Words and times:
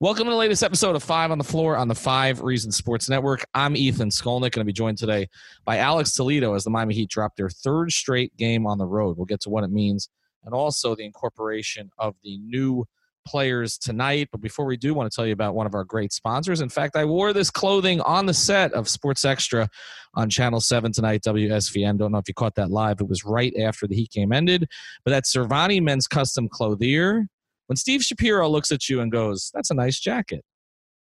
Welcome 0.00 0.26
to 0.26 0.30
the 0.30 0.36
latest 0.36 0.62
episode 0.62 0.94
of 0.94 1.02
Five 1.02 1.32
on 1.32 1.38
the 1.38 1.44
Floor 1.44 1.76
on 1.76 1.88
the 1.88 1.94
Five 1.96 2.40
Reasons 2.40 2.76
Sports 2.76 3.08
Network. 3.08 3.44
I'm 3.52 3.76
Ethan 3.76 4.10
Skolnick, 4.10 4.44
and 4.44 4.54
to 4.54 4.64
be 4.64 4.72
joined 4.72 4.96
today 4.96 5.28
by 5.64 5.78
Alex 5.78 6.12
Toledo 6.14 6.54
as 6.54 6.62
the 6.62 6.70
Miami 6.70 6.94
Heat 6.94 7.10
drop 7.10 7.34
their 7.34 7.48
third 7.48 7.90
straight 7.90 8.36
game 8.36 8.64
on 8.64 8.78
the 8.78 8.86
road. 8.86 9.16
We'll 9.16 9.26
get 9.26 9.40
to 9.40 9.50
what 9.50 9.64
it 9.64 9.72
means 9.72 10.08
and 10.44 10.54
also 10.54 10.94
the 10.94 11.04
incorporation 11.04 11.90
of 11.98 12.14
the 12.22 12.38
new 12.38 12.84
players 13.26 13.76
tonight. 13.76 14.28
But 14.30 14.40
before 14.40 14.66
we 14.66 14.76
do, 14.76 14.94
I 14.94 14.96
want 14.98 15.10
to 15.10 15.16
tell 15.16 15.26
you 15.26 15.32
about 15.32 15.56
one 15.56 15.66
of 15.66 15.74
our 15.74 15.82
great 15.82 16.12
sponsors. 16.12 16.60
In 16.60 16.68
fact, 16.68 16.94
I 16.94 17.04
wore 17.04 17.32
this 17.32 17.50
clothing 17.50 18.00
on 18.02 18.26
the 18.26 18.34
set 18.34 18.72
of 18.74 18.88
Sports 18.88 19.24
Extra 19.24 19.68
on 20.14 20.30
Channel 20.30 20.60
7 20.60 20.92
tonight, 20.92 21.22
WSVN. 21.26 21.98
Don't 21.98 22.12
know 22.12 22.18
if 22.18 22.28
you 22.28 22.34
caught 22.34 22.54
that 22.54 22.70
live. 22.70 23.00
It 23.00 23.08
was 23.08 23.24
right 23.24 23.52
after 23.56 23.88
the 23.88 23.96
Heat 23.96 24.12
game 24.12 24.32
ended. 24.32 24.70
But 25.04 25.10
that's 25.10 25.34
Servani 25.34 25.82
Men's 25.82 26.06
Custom 26.06 26.48
Clothier 26.48 27.26
when 27.68 27.76
Steve 27.76 28.02
Shapiro 28.02 28.48
looks 28.48 28.72
at 28.72 28.88
you 28.88 29.00
and 29.00 29.10
goes, 29.12 29.50
That's 29.54 29.70
a 29.70 29.74
nice 29.74 30.00
jacket, 30.00 30.44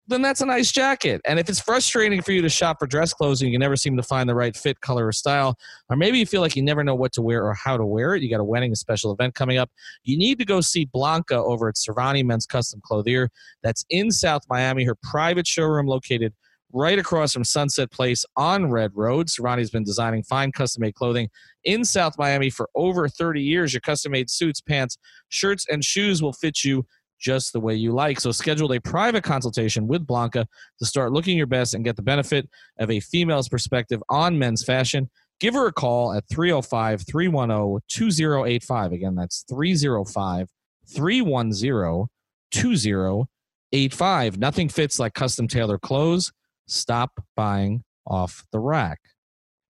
then 0.09 0.21
that's 0.21 0.41
a 0.41 0.45
nice 0.45 0.71
jacket. 0.71 1.21
And 1.25 1.39
if 1.39 1.49
it's 1.49 1.59
frustrating 1.59 2.21
for 2.21 2.31
you 2.31 2.41
to 2.41 2.49
shop 2.49 2.77
for 2.79 2.87
dress 2.87 3.13
clothes 3.13 3.41
and 3.41 3.51
you 3.51 3.59
never 3.59 3.75
seem 3.75 3.95
to 3.95 4.03
find 4.03 4.27
the 4.27 4.33
right 4.33 4.55
fit, 4.55 4.81
color, 4.81 5.07
or 5.07 5.11
style, 5.11 5.55
or 5.89 5.95
maybe 5.95 6.17
you 6.17 6.25
feel 6.25 6.41
like 6.41 6.55
you 6.55 6.63
never 6.63 6.83
know 6.83 6.95
what 6.95 7.13
to 7.13 7.21
wear 7.21 7.45
or 7.45 7.53
how 7.53 7.77
to 7.77 7.85
wear 7.85 8.15
it, 8.15 8.23
you 8.23 8.29
got 8.29 8.39
a 8.39 8.43
wedding, 8.43 8.71
a 8.71 8.75
special 8.75 9.13
event 9.13 9.35
coming 9.35 9.57
up, 9.57 9.69
you 10.03 10.17
need 10.17 10.39
to 10.39 10.45
go 10.45 10.61
see 10.61 10.85
Blanca 10.85 11.35
over 11.35 11.69
at 11.69 11.75
Servani 11.75 12.25
Men's 12.25 12.47
Custom 12.47 12.81
Clothier. 12.83 13.29
That's 13.61 13.85
in 13.89 14.11
South 14.11 14.41
Miami, 14.49 14.83
her 14.83 14.95
private 14.95 15.45
showroom 15.45 15.85
located 15.85 16.33
right 16.71 16.99
across 16.99 17.33
from 17.33 17.43
Sunset 17.43 17.91
Place 17.91 18.25
on 18.35 18.69
Red 18.69 18.91
Road. 18.93 19.27
Servani's 19.27 19.71
been 19.71 19.83
designing 19.83 20.23
fine 20.23 20.51
custom 20.51 20.81
made 20.81 20.95
clothing 20.95 21.29
in 21.63 21.83
South 21.83 22.17
Miami 22.17 22.49
for 22.49 22.69
over 22.75 23.07
30 23.07 23.41
years. 23.41 23.73
Your 23.73 23.81
custom 23.81 24.11
made 24.11 24.29
suits, 24.29 24.61
pants, 24.61 24.97
shirts, 25.29 25.65
and 25.69 25.83
shoes 25.83 26.21
will 26.21 26.33
fit 26.33 26.63
you 26.63 26.85
just 27.19 27.53
the 27.53 27.59
way 27.59 27.75
you 27.75 27.91
like. 27.91 28.19
So 28.19 28.31
schedule 28.31 28.73
a 28.73 28.79
private 28.79 29.23
consultation 29.23 29.87
with 29.87 30.07
Blanca 30.07 30.47
to 30.79 30.85
start 30.85 31.11
looking 31.11 31.37
your 31.37 31.47
best 31.47 31.73
and 31.73 31.83
get 31.83 31.95
the 31.95 32.01
benefit 32.01 32.49
of 32.79 32.89
a 32.89 32.99
female's 32.99 33.49
perspective 33.49 34.01
on 34.09 34.39
men's 34.39 34.63
fashion. 34.63 35.09
Give 35.39 35.53
her 35.53 35.67
a 35.67 35.73
call 35.73 36.13
at 36.13 36.23
305 36.29 37.05
310 37.07 37.79
2085. 37.87 38.91
Again, 38.91 39.15
that's 39.15 39.45
305 39.49 40.47
310 40.93 42.07
2085. 42.51 44.37
Nothing 44.37 44.69
fits 44.69 44.99
like 44.99 45.13
custom 45.13 45.47
tailored 45.47 45.81
clothes. 45.81 46.31
Stop 46.69 47.23
buying 47.35 47.83
off 48.05 48.45
the 48.51 48.59
rack. 48.59 48.99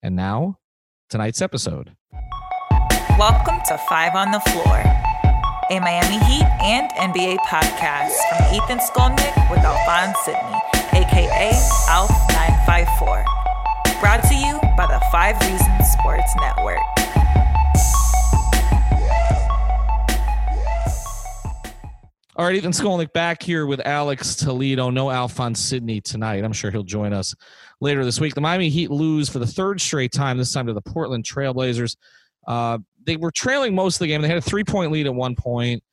And 0.04 0.18
now, 0.18 0.58
tonight's 1.10 1.42
episode. 1.42 1.96
Welcome 3.18 3.62
to 3.70 3.78
Five 3.88 4.16
on 4.16 4.32
the 4.32 4.42
Floor, 4.42 4.84
a 5.72 5.80
Miami 5.80 6.20
Heat 6.26 6.44
and 6.62 6.92
NBA 6.92 7.38
podcast 7.48 8.12
from 8.28 8.54
Ethan 8.54 8.80
Skolnick 8.80 9.50
with 9.50 9.60
Alphonse 9.60 10.18
Sidney, 10.26 10.60
aka 10.92 11.52
Alf954. 11.88 13.24
Brought 14.02 14.24
to 14.24 14.36
you 14.36 14.60
by 14.76 14.86
the 14.88 15.02
Five 15.10 15.40
Reasons 15.40 15.92
Sports 15.92 16.36
Network. 16.42 17.39
All 22.40 22.46
right, 22.46 22.56
Ethan 22.56 22.72
Skolnick 22.72 23.12
back 23.12 23.44
here 23.44 23.66
with 23.66 23.86
Alex 23.86 24.34
Toledo. 24.34 24.90
No 24.90 25.12
Alphonse 25.12 25.60
Sidney 25.60 26.00
tonight. 26.00 26.46
I'm 26.46 26.54
sure 26.54 26.72
he'll 26.72 26.84
join 26.84 27.12
us 27.12 27.36
later 27.82 28.06
this 28.06 28.22
week. 28.22 28.34
The 28.34 28.40
Miami 28.40 28.70
Heat 28.70 28.90
lose 28.90 29.28
for 29.28 29.40
the 29.40 29.46
third 29.46 29.82
straight 29.82 30.14
time, 30.14 30.38
this 30.38 30.54
time 30.54 30.66
to 30.68 30.72
the 30.72 30.80
Portland 30.80 31.26
Trailblazers. 31.26 31.98
Uh, 32.48 32.78
they 33.06 33.18
were 33.18 33.32
trailing 33.32 33.76
most 33.76 33.96
of 33.96 34.00
the 34.00 34.08
game. 34.08 34.22
They 34.22 34.30
had 34.30 34.38
a 34.38 34.42
three 34.42 34.64
point 34.64 34.94
lead 34.94 35.06
at 35.06 35.14
one 35.14 35.36
point, 35.36 35.84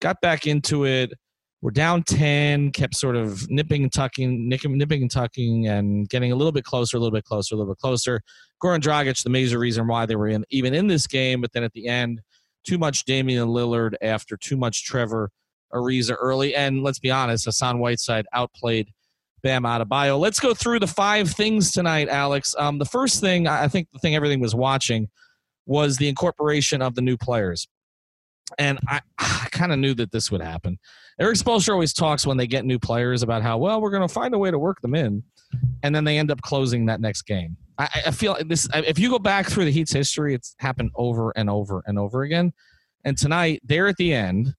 got 0.00 0.20
back 0.20 0.48
into 0.48 0.86
it. 0.86 1.12
We're 1.60 1.70
down 1.70 2.02
10, 2.02 2.72
kept 2.72 2.96
sort 2.96 3.14
of 3.14 3.48
nipping 3.48 3.84
and 3.84 3.92
tucking, 3.92 4.48
nipping 4.48 5.02
and 5.02 5.08
tucking, 5.08 5.68
and 5.68 6.08
getting 6.08 6.32
a 6.32 6.34
little 6.34 6.50
bit 6.50 6.64
closer, 6.64 6.96
a 6.96 7.00
little 7.00 7.16
bit 7.16 7.22
closer, 7.22 7.54
a 7.54 7.58
little 7.58 7.72
bit 7.72 7.78
closer. 7.78 8.20
Goran 8.60 8.80
Dragic, 8.80 9.22
the 9.22 9.30
major 9.30 9.60
reason 9.60 9.86
why 9.86 10.06
they 10.06 10.16
were 10.16 10.26
in, 10.26 10.44
even 10.50 10.74
in 10.74 10.88
this 10.88 11.06
game, 11.06 11.40
but 11.40 11.52
then 11.52 11.62
at 11.62 11.74
the 11.74 11.86
end, 11.86 12.22
too 12.66 12.76
much 12.76 13.04
Damian 13.04 13.46
Lillard 13.46 13.94
after 14.02 14.36
too 14.36 14.56
much 14.56 14.84
Trevor 14.84 15.30
Ariza 15.74 16.16
early. 16.18 16.54
And 16.54 16.82
let's 16.82 16.98
be 16.98 17.10
honest, 17.10 17.44
Hassan 17.44 17.78
Whiteside 17.78 18.26
outplayed 18.32 18.88
Bam 19.42 19.64
Adebayo. 19.64 20.18
Let's 20.18 20.40
go 20.40 20.54
through 20.54 20.80
the 20.80 20.86
five 20.86 21.30
things 21.30 21.72
tonight, 21.72 22.08
Alex. 22.08 22.54
Um, 22.58 22.78
the 22.78 22.84
first 22.84 23.20
thing, 23.20 23.46
I 23.46 23.68
think 23.68 23.88
the 23.92 23.98
thing 23.98 24.14
everything 24.14 24.40
was 24.40 24.54
watching 24.54 25.08
was 25.66 25.96
the 25.96 26.08
incorporation 26.08 26.82
of 26.82 26.94
the 26.94 27.02
new 27.02 27.16
players. 27.16 27.66
And 28.58 28.78
I, 28.88 29.00
I 29.18 29.48
kind 29.50 29.72
of 29.72 29.78
knew 29.78 29.94
that 29.94 30.12
this 30.12 30.30
would 30.30 30.42
happen. 30.42 30.78
Erik 31.20 31.36
Spoelstra 31.36 31.72
always 31.72 31.92
talks 31.92 32.26
when 32.26 32.36
they 32.36 32.46
get 32.46 32.64
new 32.64 32.78
players 32.78 33.22
about 33.22 33.42
how, 33.42 33.58
well, 33.58 33.80
we're 33.80 33.90
going 33.90 34.06
to 34.06 34.12
find 34.12 34.34
a 34.34 34.38
way 34.38 34.50
to 34.50 34.58
work 34.58 34.80
them 34.80 34.94
in. 34.94 35.22
And 35.82 35.94
then 35.94 36.04
they 36.04 36.18
end 36.18 36.30
up 36.30 36.40
closing 36.40 36.86
that 36.86 37.00
next 37.00 37.22
game. 37.22 37.56
I, 37.78 37.88
I 38.06 38.10
feel 38.10 38.36
this, 38.46 38.68
if 38.74 38.98
you 38.98 39.10
go 39.10 39.18
back 39.18 39.46
through 39.46 39.66
the 39.66 39.70
Heat's 39.70 39.92
history, 39.92 40.34
it's 40.34 40.54
happened 40.58 40.90
over 40.94 41.32
and 41.36 41.50
over 41.50 41.82
and 41.86 41.98
over 41.98 42.22
again. 42.22 42.52
And 43.04 43.18
tonight, 43.18 43.60
there 43.64 43.88
at 43.88 43.96
the 43.96 44.14
end, 44.14 44.54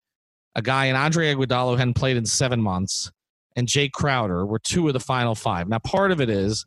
a 0.55 0.61
guy 0.61 0.85
in 0.85 0.95
Andre 0.95 1.33
Iguodala 1.33 1.77
hadn't 1.77 1.95
played 1.95 2.17
in 2.17 2.25
seven 2.25 2.61
months, 2.61 3.11
and 3.55 3.67
Jae 3.67 3.91
Crowder 3.91 4.45
were 4.45 4.59
two 4.59 4.87
of 4.87 4.93
the 4.93 4.99
final 4.99 5.35
five. 5.35 5.67
Now, 5.67 5.79
part 5.79 6.11
of 6.11 6.21
it 6.21 6.29
is 6.29 6.65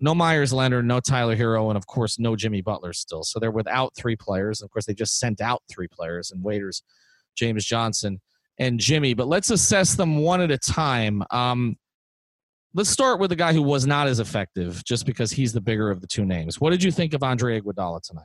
no 0.00 0.14
Meyers 0.14 0.52
Leonard, 0.52 0.84
no 0.84 1.00
Tyler 1.00 1.36
Herro, 1.36 1.68
and 1.68 1.76
of 1.76 1.86
course, 1.86 2.18
no 2.18 2.36
Jimmy 2.36 2.60
Butler 2.60 2.92
still. 2.92 3.22
So 3.22 3.38
they're 3.38 3.50
without 3.50 3.94
three 3.96 4.16
players. 4.16 4.60
Of 4.60 4.70
course, 4.70 4.84
they 4.84 4.94
just 4.94 5.18
sent 5.18 5.40
out 5.40 5.62
three 5.68 5.88
players 5.88 6.30
and 6.30 6.42
Waiters, 6.42 6.82
James 7.34 7.64
Johnson 7.64 8.20
and 8.58 8.78
Jimmy. 8.78 9.14
But 9.14 9.28
let's 9.28 9.50
assess 9.50 9.94
them 9.94 10.18
one 10.18 10.40
at 10.40 10.50
a 10.50 10.58
time. 10.58 11.22
Um, 11.30 11.76
let's 12.74 12.90
start 12.90 13.20
with 13.20 13.30
the 13.30 13.36
guy 13.36 13.52
who 13.52 13.62
was 13.62 13.86
not 13.86 14.06
as 14.06 14.20
effective, 14.20 14.84
just 14.84 15.06
because 15.06 15.30
he's 15.30 15.52
the 15.52 15.60
bigger 15.60 15.90
of 15.90 16.00
the 16.00 16.06
two 16.06 16.24
names. 16.24 16.60
What 16.60 16.70
did 16.70 16.82
you 16.82 16.90
think 16.90 17.14
of 17.14 17.22
Andre 17.22 17.60
Iguodala 17.60 18.02
tonight? 18.02 18.24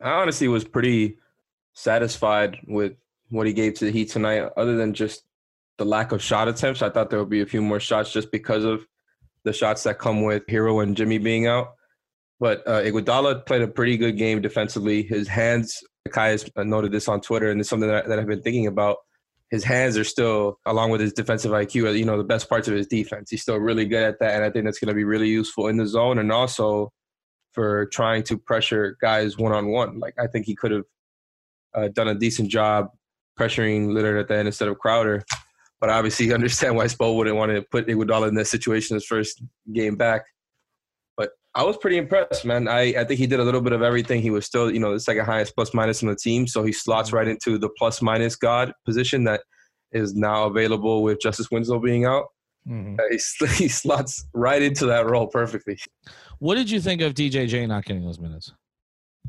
I 0.00 0.10
honestly 0.10 0.48
was 0.48 0.64
pretty 0.64 1.18
satisfied 1.74 2.58
with 2.66 2.94
what 3.30 3.46
he 3.46 3.52
gave 3.52 3.74
to 3.74 3.84
the 3.84 3.90
Heat 3.90 4.10
tonight, 4.10 4.48
other 4.56 4.76
than 4.76 4.94
just 4.94 5.24
the 5.78 5.84
lack 5.84 6.12
of 6.12 6.22
shot 6.22 6.48
attempts. 6.48 6.82
I 6.82 6.90
thought 6.90 7.10
there 7.10 7.18
would 7.18 7.28
be 7.28 7.40
a 7.40 7.46
few 7.46 7.62
more 7.62 7.80
shots 7.80 8.12
just 8.12 8.30
because 8.30 8.64
of 8.64 8.84
the 9.44 9.52
shots 9.52 9.84
that 9.84 9.98
come 9.98 10.22
with 10.22 10.46
Herro 10.46 10.82
and 10.82 10.96
Jimmy 10.96 11.18
being 11.18 11.46
out. 11.46 11.68
But 12.40 12.66
uh, 12.66 12.82
Iguodala 12.82 13.46
played 13.46 13.62
a 13.62 13.68
pretty 13.68 13.96
good 13.96 14.16
game 14.16 14.40
defensively. 14.40 15.02
His 15.02 15.26
hands, 15.26 15.82
Kai 16.10 16.28
has 16.28 16.48
noted 16.56 16.92
this 16.92 17.08
on 17.08 17.20
Twitter, 17.20 17.50
and 17.50 17.60
it's 17.60 17.68
something 17.68 17.88
that, 17.88 18.08
that 18.08 18.18
I've 18.18 18.26
been 18.26 18.42
thinking 18.42 18.66
about. 18.66 18.98
His 19.50 19.64
hands 19.64 19.96
are 19.96 20.04
still, 20.04 20.58
along 20.66 20.90
with 20.90 21.00
his 21.00 21.12
defensive 21.12 21.52
IQ, 21.52 21.98
you 21.98 22.04
know, 22.04 22.18
the 22.18 22.24
best 22.24 22.48
parts 22.48 22.68
of 22.68 22.74
his 22.74 22.86
defense. 22.86 23.30
He's 23.30 23.42
still 23.42 23.56
really 23.56 23.86
good 23.86 24.02
at 24.02 24.18
that, 24.20 24.34
and 24.34 24.44
I 24.44 24.50
think 24.50 24.66
that's 24.66 24.78
going 24.78 24.88
to 24.88 24.94
be 24.94 25.04
really 25.04 25.28
useful 25.28 25.68
in 25.68 25.78
the 25.78 25.86
zone 25.86 26.18
and 26.18 26.30
also 26.30 26.92
for 27.52 27.86
trying 27.86 28.22
to 28.24 28.36
pressure 28.36 28.96
guys 29.00 29.38
one 29.38 29.52
on 29.52 29.68
one. 29.68 29.98
Like 29.98 30.14
I 30.18 30.26
think 30.26 30.46
he 30.46 30.54
could 30.54 30.70
have 30.70 30.84
uh, 31.74 31.88
done 31.88 32.08
a 32.08 32.14
decent 32.14 32.50
job 32.50 32.90
pressuring 33.38 33.88
Lillard 33.88 34.20
at 34.20 34.28
the 34.28 34.36
end 34.36 34.48
instead 34.48 34.68
of 34.68 34.78
Crowder. 34.78 35.24
But 35.80 35.90
obviously, 35.90 36.26
you 36.26 36.34
understand 36.34 36.76
why 36.76 36.86
Spo 36.86 37.16
wouldn't 37.16 37.36
want 37.36 37.52
to 37.52 37.62
put 37.70 37.86
Iguodala 37.86 38.28
in 38.28 38.34
that 38.34 38.46
situation 38.46 38.94
his 38.94 39.06
first 39.06 39.42
game 39.72 39.96
back. 39.96 40.22
But 41.16 41.30
I 41.54 41.62
was 41.62 41.76
pretty 41.76 41.98
impressed, 41.98 42.44
man. 42.44 42.66
I, 42.66 42.94
I 43.00 43.04
think 43.04 43.18
he 43.18 43.26
did 43.26 43.38
a 43.38 43.44
little 43.44 43.60
bit 43.60 43.72
of 43.72 43.82
everything. 43.82 44.20
He 44.20 44.30
was 44.30 44.44
still, 44.44 44.72
you 44.72 44.80
know, 44.80 44.92
the 44.92 45.00
second 45.00 45.24
highest 45.24 45.54
plus 45.54 45.72
minus 45.74 46.02
on 46.02 46.08
the 46.08 46.16
team, 46.16 46.46
so 46.46 46.64
he 46.64 46.72
slots 46.72 47.12
right 47.12 47.28
into 47.28 47.58
the 47.58 47.68
plus 47.78 48.02
minus 48.02 48.34
god 48.34 48.72
position 48.84 49.24
that 49.24 49.42
is 49.92 50.14
now 50.14 50.44
available 50.46 51.02
with 51.02 51.20
Justice 51.20 51.50
Winslow 51.50 51.78
being 51.78 52.04
out. 52.04 52.26
Mm-hmm. 52.68 52.96
Uh, 52.98 53.46
he, 53.48 53.54
he 53.64 53.68
slots 53.68 54.26
right 54.34 54.60
into 54.60 54.86
that 54.86 55.06
role 55.06 55.28
perfectly. 55.28 55.78
What 56.38 56.56
did 56.56 56.70
you 56.70 56.80
think 56.80 57.00
of 57.00 57.14
DJJ 57.14 57.68
not 57.68 57.84
getting 57.84 58.04
those 58.04 58.18
minutes? 58.18 58.52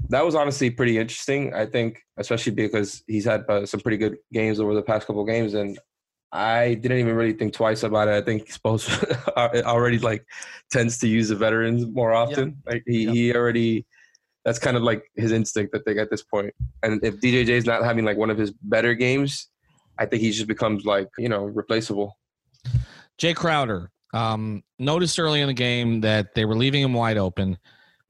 That 0.07 0.25
was 0.25 0.35
honestly 0.35 0.69
pretty 0.69 0.97
interesting. 0.97 1.53
I 1.53 1.65
think, 1.65 2.01
especially 2.17 2.53
because 2.53 3.03
he's 3.07 3.25
had 3.25 3.43
uh, 3.49 3.65
some 3.65 3.81
pretty 3.81 3.97
good 3.97 4.17
games 4.31 4.59
over 4.59 4.73
the 4.73 4.81
past 4.81 5.05
couple 5.05 5.23
games, 5.25 5.53
and 5.53 5.77
I 6.31 6.75
didn't 6.75 6.99
even 6.99 7.15
really 7.15 7.33
think 7.33 7.53
twice 7.53 7.83
about 7.83 8.07
it. 8.07 8.11
I 8.11 8.21
think 8.21 8.51
Spose 8.51 8.87
already 9.37 9.99
like 9.99 10.25
tends 10.71 10.97
to 10.99 11.07
use 11.07 11.29
the 11.29 11.35
veterans 11.35 11.85
more 11.87 12.13
often. 12.13 12.57
Yeah. 12.65 12.73
Like 12.73 12.83
he, 12.85 13.05
yeah. 13.05 13.11
he 13.11 13.35
already 13.35 13.85
that's 14.45 14.59
kind 14.59 14.77
of 14.77 14.83
like 14.83 15.03
his 15.15 15.31
instinct 15.31 15.75
I 15.75 15.79
think 15.79 15.99
at 15.99 16.09
this 16.09 16.23
point. 16.23 16.53
And 16.83 17.03
if 17.03 17.15
DJJ 17.15 17.49
is 17.49 17.65
not 17.65 17.83
having 17.83 18.05
like 18.05 18.17
one 18.17 18.29
of 18.29 18.37
his 18.37 18.51
better 18.51 18.93
games, 18.93 19.49
I 19.97 20.05
think 20.05 20.21
he 20.21 20.31
just 20.31 20.47
becomes 20.47 20.85
like 20.85 21.09
you 21.17 21.29
know 21.29 21.45
replaceable. 21.45 22.17
Jae 23.19 23.35
Crowder 23.35 23.91
um, 24.13 24.63
noticed 24.77 25.19
early 25.19 25.41
in 25.41 25.47
the 25.47 25.53
game 25.53 26.01
that 26.01 26.35
they 26.35 26.45
were 26.45 26.55
leaving 26.55 26.81
him 26.83 26.93
wide 26.93 27.17
open, 27.17 27.57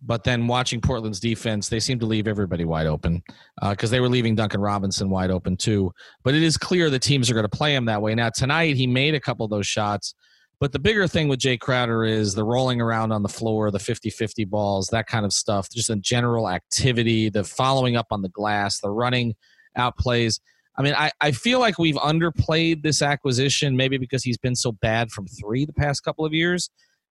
but 0.01 0.23
then 0.23 0.47
watching 0.47 0.79
Portland's 0.79 1.19
defense, 1.19 1.67
they 1.67 1.79
seem 1.79 1.99
to 1.99 2.05
leave 2.05 2.27
everybody 2.27 2.63
wide 2.63 2.87
open 2.87 3.21
because 3.61 3.89
uh, 3.89 3.91
they 3.91 3.99
were 3.99 4.09
leaving 4.09 4.35
Duncan 4.35 4.61
Robinson 4.61 5.09
wide 5.09 5.31
open 5.31 5.57
too. 5.57 5.91
But 6.23 6.35
it 6.35 6.43
is 6.43 6.57
clear 6.57 6.89
the 6.89 6.99
teams 6.99 7.29
are 7.29 7.33
going 7.33 7.47
to 7.47 7.49
play 7.49 7.75
him 7.75 7.85
that 7.85 8.01
way. 8.01 8.15
Now 8.15 8.29
tonight 8.29 8.75
he 8.75 8.87
made 8.87 9.13
a 9.13 9.19
couple 9.19 9.43
of 9.43 9.49
those 9.49 9.67
shots. 9.67 10.15
But 10.59 10.73
the 10.73 10.79
bigger 10.79 11.07
thing 11.07 11.29
with 11.29 11.39
Jae 11.39 11.57
Crowder 11.57 12.03
is 12.03 12.33
the 12.33 12.43
rolling 12.43 12.81
around 12.81 13.13
on 13.13 13.23
the 13.23 13.29
floor, 13.29 13.71
the 13.71 13.79
50 13.79 14.09
50 14.09 14.43
balls, 14.45 14.87
that 14.87 15.07
kind 15.07 15.25
of 15.25 15.31
stuff, 15.31 15.69
just 15.69 15.89
a 15.89 15.95
general 15.95 16.49
activity, 16.49 17.29
the 17.29 17.45
following 17.45 17.95
up 17.95 18.07
on 18.11 18.21
the 18.21 18.29
glass, 18.29 18.79
the 18.79 18.89
running 18.89 19.35
out 19.77 19.97
plays. 19.97 20.41
I 20.77 20.81
mean, 20.81 20.93
I, 20.95 21.11
I 21.21 21.31
feel 21.31 21.59
like 21.59 21.77
we've 21.77 21.95
underplayed 21.95 22.83
this 22.83 23.01
acquisition, 23.01 23.77
maybe 23.77 23.97
because 23.97 24.23
he's 24.23 24.37
been 24.37 24.55
so 24.55 24.73
bad 24.73 25.11
from 25.11 25.27
three 25.27 25.65
the 25.65 25.73
past 25.73 26.03
couple 26.03 26.25
of 26.25 26.33
years. 26.33 26.69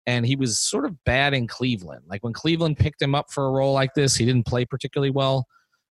And 0.09 0.27
he 0.27 0.37
was 0.37 0.59
sort 0.59 0.87
of 0.87 0.97
bad 1.05 1.35
in 1.35 1.47
Cleveland. 1.47 2.03
Like 2.09 2.25
when 2.25 2.33
Cleveland 2.33 2.79
picked 2.79 3.03
him 3.03 3.15
up 3.15 3.27
for 3.31 3.47
a 3.47 3.51
role 3.51 3.75
like 3.75 3.93
this, 3.95 4.17
he 4.17 4.25
didn't 4.25 4.47
play 4.47 4.65
particularly 4.65 5.11
well 5.11 5.47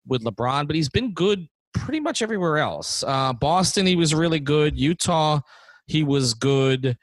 with 0.06 0.24
LeBron, 0.24 0.66
but 0.66 0.74
he's 0.74 0.88
been 0.88 1.12
good 1.12 1.46
pretty 1.74 2.00
much 2.00 2.22
everywhere 2.22 2.56
else. 2.56 3.04
Uh, 3.06 3.32
Boston, 3.34 3.86
he 3.86 3.96
was 3.96 4.14
really 4.14 4.40
good. 4.40 4.78
Utah, 4.78 5.40
he 5.86 6.02
was 6.02 6.32
good. 6.32 6.96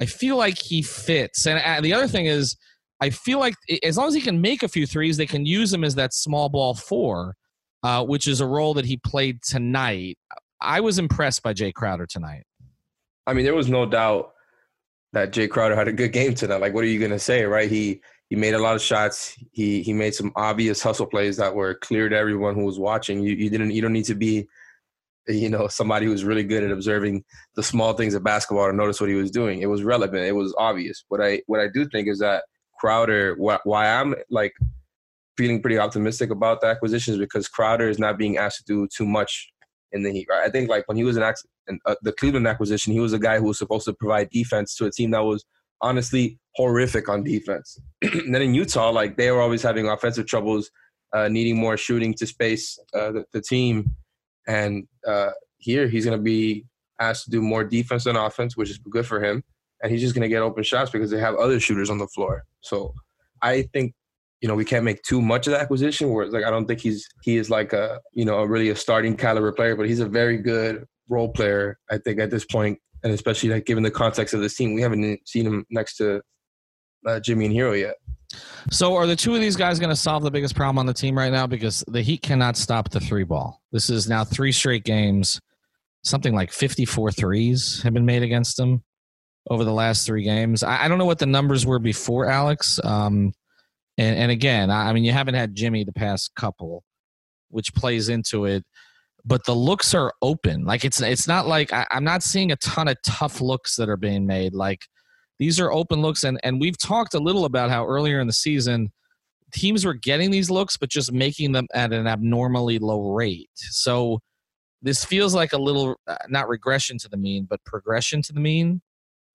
I 0.00 0.04
feel 0.04 0.36
like 0.36 0.58
he 0.58 0.82
fits. 0.82 1.46
And 1.46 1.60
uh, 1.64 1.80
the 1.80 1.94
other 1.94 2.06
thing 2.06 2.26
is, 2.26 2.56
I 3.00 3.10
feel 3.10 3.38
like 3.38 3.54
as 3.82 3.96
long 3.96 4.08
as 4.08 4.14
he 4.14 4.20
can 4.20 4.40
make 4.40 4.62
a 4.62 4.68
few 4.68 4.86
threes, 4.86 5.16
they 5.16 5.26
can 5.26 5.46
use 5.46 5.72
him 5.72 5.84
as 5.84 5.94
that 5.94 6.12
small 6.12 6.48
ball 6.48 6.74
four 6.74 7.34
uh, 7.82 8.04
which 8.04 8.26
is 8.26 8.40
a 8.40 8.46
role 8.46 8.74
that 8.74 8.84
he 8.84 8.96
played 8.96 9.42
tonight. 9.42 10.18
I 10.60 10.80
was 10.80 10.98
impressed 10.98 11.42
by 11.42 11.54
Jae 11.54 11.72
Crowder 11.72 12.06
tonight. 12.06 12.44
I 13.26 13.34
mean, 13.34 13.44
there 13.44 13.54
was 13.54 13.68
no 13.68 13.86
doubt 13.86 14.32
that 15.12 15.32
Jae 15.32 15.48
Crowder 15.48 15.76
had 15.76 15.88
a 15.88 15.92
good 15.92 16.12
game 16.12 16.34
tonight. 16.34 16.60
Like, 16.60 16.74
what 16.74 16.84
are 16.84 16.88
you 16.88 17.00
gonna 17.00 17.18
say, 17.18 17.44
right? 17.44 17.70
He 17.70 18.00
he 18.28 18.36
made 18.36 18.54
a 18.54 18.58
lot 18.58 18.76
of 18.76 18.82
shots. 18.82 19.36
He 19.52 19.82
he 19.82 19.92
made 19.92 20.14
some 20.14 20.32
obvious 20.36 20.82
hustle 20.82 21.06
plays 21.06 21.36
that 21.38 21.54
were 21.54 21.74
clear 21.74 22.08
to 22.08 22.16
everyone 22.16 22.54
who 22.54 22.64
was 22.64 22.78
watching. 22.78 23.20
You 23.20 23.34
you 23.34 23.50
didn't 23.50 23.70
you 23.70 23.80
don't 23.80 23.92
need 23.92 24.04
to 24.04 24.14
be, 24.14 24.46
you 25.26 25.48
know, 25.48 25.68
somebody 25.68 26.06
who's 26.06 26.24
really 26.24 26.44
good 26.44 26.62
at 26.62 26.70
observing 26.70 27.24
the 27.56 27.62
small 27.62 27.94
things 27.94 28.14
of 28.14 28.22
basketball 28.22 28.66
to 28.66 28.76
notice 28.76 29.00
what 29.00 29.10
he 29.10 29.16
was 29.16 29.30
doing. 29.30 29.62
It 29.62 29.66
was 29.66 29.82
relevant. 29.82 30.24
It 30.24 30.32
was 30.32 30.54
obvious. 30.58 31.04
What 31.08 31.22
I 31.22 31.42
what 31.46 31.60
I 31.60 31.68
do 31.72 31.88
think 31.88 32.08
is 32.08 32.18
that 32.18 32.44
Crowder. 32.78 33.34
Why, 33.36 33.58
why 33.64 33.88
I'm 33.88 34.14
like 34.30 34.52
feeling 35.38 35.62
pretty 35.62 35.78
optimistic 35.78 36.30
about 36.30 36.60
the 36.60 36.66
acquisitions 36.66 37.16
because 37.16 37.48
Crowder 37.48 37.88
is 37.88 37.98
not 37.98 38.18
being 38.18 38.36
asked 38.36 38.58
to 38.58 38.64
do 38.64 38.88
too 38.88 39.06
much 39.06 39.50
in 39.92 40.02
the 40.02 40.10
Heat. 40.10 40.26
Right? 40.30 40.46
I 40.46 40.50
think 40.50 40.68
like 40.68 40.86
when 40.86 40.96
he 40.96 41.04
was 41.04 41.16
an 41.16 41.34
in, 41.68 41.78
uh, 41.86 41.96
the 42.02 42.12
Cleveland 42.12 42.46
acquisition, 42.46 42.92
he 42.92 43.00
was 43.00 43.12
a 43.12 43.18
guy 43.18 43.38
who 43.38 43.44
was 43.44 43.58
supposed 43.58 43.84
to 43.86 43.92
provide 43.92 44.30
defense 44.30 44.74
to 44.76 44.86
a 44.86 44.90
team 44.90 45.10
that 45.12 45.24
was 45.24 45.44
honestly 45.80 46.38
horrific 46.54 47.08
on 47.08 47.22
defense. 47.22 47.78
and 48.02 48.34
then 48.34 48.42
in 48.42 48.54
Utah, 48.54 48.90
like 48.90 49.16
they 49.16 49.30
were 49.30 49.40
always 49.40 49.62
having 49.62 49.88
offensive 49.88 50.26
troubles, 50.26 50.70
uh, 51.12 51.28
needing 51.28 51.56
more 51.56 51.76
shooting 51.76 52.14
to 52.14 52.26
space 52.26 52.78
uh, 52.94 53.12
the, 53.12 53.24
the, 53.32 53.40
team. 53.40 53.90
And 54.46 54.86
uh, 55.06 55.30
here 55.58 55.88
he's 55.88 56.04
going 56.04 56.18
to 56.18 56.22
be 56.22 56.66
asked 57.00 57.24
to 57.24 57.30
do 57.30 57.40
more 57.40 57.64
defense 57.64 58.04
than 58.04 58.16
offense, 58.16 58.56
which 58.56 58.70
is 58.70 58.78
good 58.78 59.06
for 59.06 59.22
him. 59.22 59.42
And 59.82 59.92
he's 59.92 60.00
just 60.00 60.14
going 60.14 60.22
to 60.22 60.28
get 60.28 60.42
open 60.42 60.64
shots 60.64 60.90
because 60.90 61.10
they 61.10 61.20
have 61.20 61.36
other 61.36 61.60
shooters 61.60 61.90
on 61.90 61.98
the 61.98 62.08
floor. 62.08 62.44
So 62.62 62.94
I 63.42 63.62
think 63.72 63.94
you 64.40 64.48
know, 64.48 64.54
we 64.54 64.64
can't 64.64 64.84
make 64.84 65.02
too 65.02 65.20
much 65.20 65.46
of 65.46 65.52
the 65.52 65.60
acquisition. 65.60 66.10
Where 66.10 66.24
it's 66.24 66.34
like 66.34 66.44
I 66.44 66.50
don't 66.50 66.66
think 66.66 66.80
he's 66.80 67.06
he 67.22 67.36
is 67.36 67.50
like 67.50 67.72
a 67.72 68.00
you 68.12 68.24
know 68.24 68.38
a 68.38 68.46
really 68.46 68.70
a 68.70 68.76
starting 68.76 69.16
caliber 69.16 69.52
player, 69.52 69.76
but 69.76 69.88
he's 69.88 70.00
a 70.00 70.08
very 70.08 70.38
good 70.38 70.84
role 71.08 71.28
player. 71.28 71.78
I 71.90 71.98
think 71.98 72.20
at 72.20 72.30
this 72.30 72.44
point, 72.44 72.78
and 73.02 73.12
especially 73.12 73.50
like 73.50 73.64
given 73.64 73.82
the 73.82 73.90
context 73.90 74.34
of 74.34 74.40
this 74.40 74.56
team, 74.56 74.74
we 74.74 74.82
haven't 74.82 75.28
seen 75.28 75.46
him 75.46 75.64
next 75.70 75.96
to 75.96 76.20
uh, 77.06 77.20
Jimmy 77.20 77.46
and 77.46 77.54
Herro 77.54 77.78
yet. 77.78 77.96
So, 78.70 78.94
are 78.94 79.06
the 79.06 79.16
two 79.16 79.34
of 79.34 79.40
these 79.40 79.56
guys 79.56 79.78
going 79.78 79.90
to 79.90 79.96
solve 79.96 80.22
the 80.22 80.30
biggest 80.30 80.54
problem 80.54 80.78
on 80.78 80.86
the 80.86 80.92
team 80.92 81.16
right 81.16 81.32
now? 81.32 81.46
Because 81.46 81.82
the 81.88 82.02
Heat 82.02 82.22
cannot 82.22 82.56
stop 82.56 82.90
the 82.90 83.00
three 83.00 83.24
ball. 83.24 83.62
This 83.72 83.88
is 83.88 84.08
now 84.08 84.24
three 84.24 84.52
straight 84.52 84.84
games. 84.84 85.40
Something 86.04 86.34
like 86.34 86.52
54 86.52 87.10
threes 87.12 87.82
have 87.82 87.94
been 87.94 88.06
made 88.06 88.22
against 88.22 88.56
them 88.56 88.84
over 89.50 89.64
the 89.64 89.72
last 89.72 90.06
three 90.06 90.22
games. 90.22 90.62
I, 90.62 90.84
I 90.84 90.88
don't 90.88 90.98
know 90.98 91.06
what 91.06 91.18
the 91.18 91.26
numbers 91.26 91.64
were 91.64 91.78
before, 91.78 92.26
Alex. 92.26 92.78
Um, 92.84 93.32
and, 93.98 94.16
and 94.16 94.30
again, 94.30 94.70
I 94.70 94.92
mean, 94.92 95.04
you 95.04 95.12
haven't 95.12 95.34
had 95.34 95.54
Jimmy 95.54 95.84
the 95.84 95.92
past 95.92 96.34
couple, 96.36 96.84
which 97.50 97.74
plays 97.74 98.08
into 98.08 98.44
it. 98.46 98.64
But 99.24 99.44
the 99.44 99.54
looks 99.54 99.92
are 99.94 100.14
open. 100.22 100.64
Like 100.64 100.84
it's 100.84 101.02
it's 101.02 101.28
not 101.28 101.46
like 101.46 101.72
I, 101.72 101.86
I'm 101.90 102.04
not 102.04 102.22
seeing 102.22 102.52
a 102.52 102.56
ton 102.56 102.88
of 102.88 102.96
tough 103.04 103.40
looks 103.40 103.76
that 103.76 103.88
are 103.88 103.96
being 103.96 104.26
made. 104.26 104.54
Like 104.54 104.86
these 105.38 105.60
are 105.60 105.70
open 105.70 106.00
looks, 106.00 106.24
and 106.24 106.40
and 106.44 106.60
we've 106.60 106.78
talked 106.78 107.12
a 107.14 107.18
little 107.18 107.44
about 107.44 107.68
how 107.68 107.84
earlier 107.84 108.20
in 108.20 108.26
the 108.26 108.32
season 108.32 108.90
teams 109.52 109.84
were 109.84 109.94
getting 109.94 110.30
these 110.30 110.50
looks, 110.50 110.76
but 110.76 110.88
just 110.88 111.12
making 111.12 111.52
them 111.52 111.66
at 111.74 111.92
an 111.92 112.06
abnormally 112.06 112.78
low 112.78 113.12
rate. 113.12 113.50
So 113.54 114.20
this 114.82 115.04
feels 115.04 115.34
like 115.34 115.52
a 115.52 115.58
little 115.58 115.96
uh, 116.06 116.16
not 116.28 116.48
regression 116.48 116.98
to 116.98 117.08
the 117.08 117.16
mean, 117.16 117.46
but 117.48 117.62
progression 117.64 118.22
to 118.22 118.32
the 118.32 118.40
mean 118.40 118.80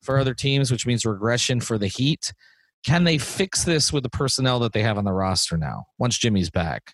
for 0.02 0.18
other 0.18 0.34
teams, 0.34 0.72
which 0.72 0.86
means 0.86 1.06
regression 1.06 1.60
for 1.60 1.78
the 1.78 1.88
Heat. 1.88 2.34
Can 2.86 3.06
they 3.06 3.18
fix 3.18 3.64
this 3.64 3.94
with 3.94 4.04
the 4.04 4.10
personnel 4.10 4.60
that 4.60 4.74
they 4.74 4.84
have 4.84 4.98
on 4.98 5.06
the 5.06 5.14
roster 5.14 5.58
now 5.58 5.86
once 5.98 6.18
Jimmy's 6.18 6.50
back? 6.50 6.94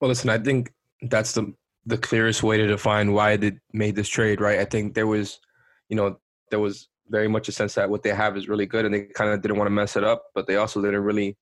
Well, 0.00 0.08
listen, 0.08 0.30
I 0.30 0.38
think 0.38 0.72
that's 1.02 1.32
the 1.32 1.54
the 1.86 1.98
clearest 1.98 2.42
way 2.42 2.58
to 2.58 2.66
define 2.66 3.12
why 3.12 3.36
they 3.36 3.52
made 3.72 3.96
this 3.96 4.08
trade, 4.08 4.42
right? 4.42 4.58
I 4.58 4.66
think 4.66 4.94
there 4.94 5.06
was, 5.06 5.40
you 5.88 5.96
know, 5.96 6.18
there 6.50 6.60
was 6.60 6.86
very 7.08 7.28
much 7.28 7.48
a 7.48 7.52
sense 7.52 7.74
that 7.74 7.88
what 7.88 8.02
they 8.02 8.10
have 8.10 8.36
is 8.36 8.46
really 8.46 8.66
good 8.66 8.84
and 8.84 8.92
they 8.92 9.02
kind 9.02 9.30
of 9.30 9.40
didn't 9.40 9.56
want 9.56 9.68
to 9.68 9.74
mess 9.74 9.96
it 9.96 10.04
up, 10.04 10.24
but 10.34 10.46
they 10.46 10.56
also 10.56 10.82
didn't 10.82 11.00
really 11.00 11.38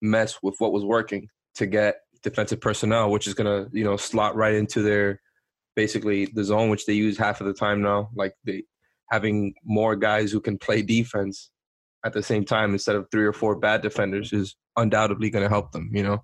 mess 0.00 0.38
with 0.42 0.54
what 0.58 0.72
was 0.72 0.84
working 0.84 1.28
to 1.56 1.66
get 1.66 1.96
defensive 2.22 2.62
personnel, 2.62 3.10
which 3.10 3.26
is 3.26 3.34
going 3.34 3.46
to, 3.46 3.76
you 3.76 3.84
know, 3.84 3.98
slot 3.98 4.34
right 4.36 4.54
into 4.54 4.80
their 4.80 5.20
basically 5.76 6.26
the 6.26 6.44
zone, 6.44 6.70
which 6.70 6.86
they 6.86 6.94
use 6.94 7.18
half 7.18 7.42
of 7.42 7.46
the 7.46 7.52
time 7.52 7.82
now. 7.82 8.08
Like 8.14 8.34
they 8.44 8.64
having 9.10 9.54
more 9.64 9.96
guys 9.96 10.32
who 10.32 10.40
can 10.40 10.56
play 10.56 10.80
defense 10.80 11.50
at 12.04 12.12
the 12.12 12.22
same 12.22 12.44
time 12.44 12.72
instead 12.72 12.96
of 12.96 13.06
three 13.10 13.24
or 13.24 13.32
four 13.32 13.56
bad 13.56 13.82
defenders 13.82 14.32
is 14.32 14.56
undoubtedly 14.76 15.30
going 15.30 15.44
to 15.44 15.48
help 15.48 15.72
them, 15.72 15.90
you 15.92 16.02
know. 16.02 16.22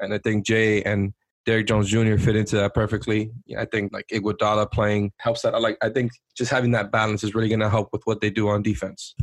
And 0.00 0.14
I 0.14 0.18
think 0.18 0.46
Jae 0.46 0.82
and 0.86 1.12
Derrick 1.44 1.66
Jones 1.66 1.88
Jr. 1.88 2.16
fit 2.18 2.36
into 2.36 2.56
that 2.56 2.74
perfectly. 2.74 3.30
I 3.58 3.64
think 3.64 3.92
like 3.92 4.06
Iguodala 4.08 4.70
playing 4.70 5.12
helps 5.18 5.42
that. 5.42 5.54
I 5.54 5.58
like 5.58 5.78
I 5.82 5.88
think 5.88 6.12
just 6.36 6.50
having 6.50 6.72
that 6.72 6.92
balance 6.92 7.24
is 7.24 7.34
really 7.34 7.48
going 7.48 7.60
to 7.60 7.70
help 7.70 7.88
with 7.92 8.02
what 8.04 8.20
they 8.20 8.30
do 8.30 8.48
on 8.48 8.62
defense. 8.62 9.14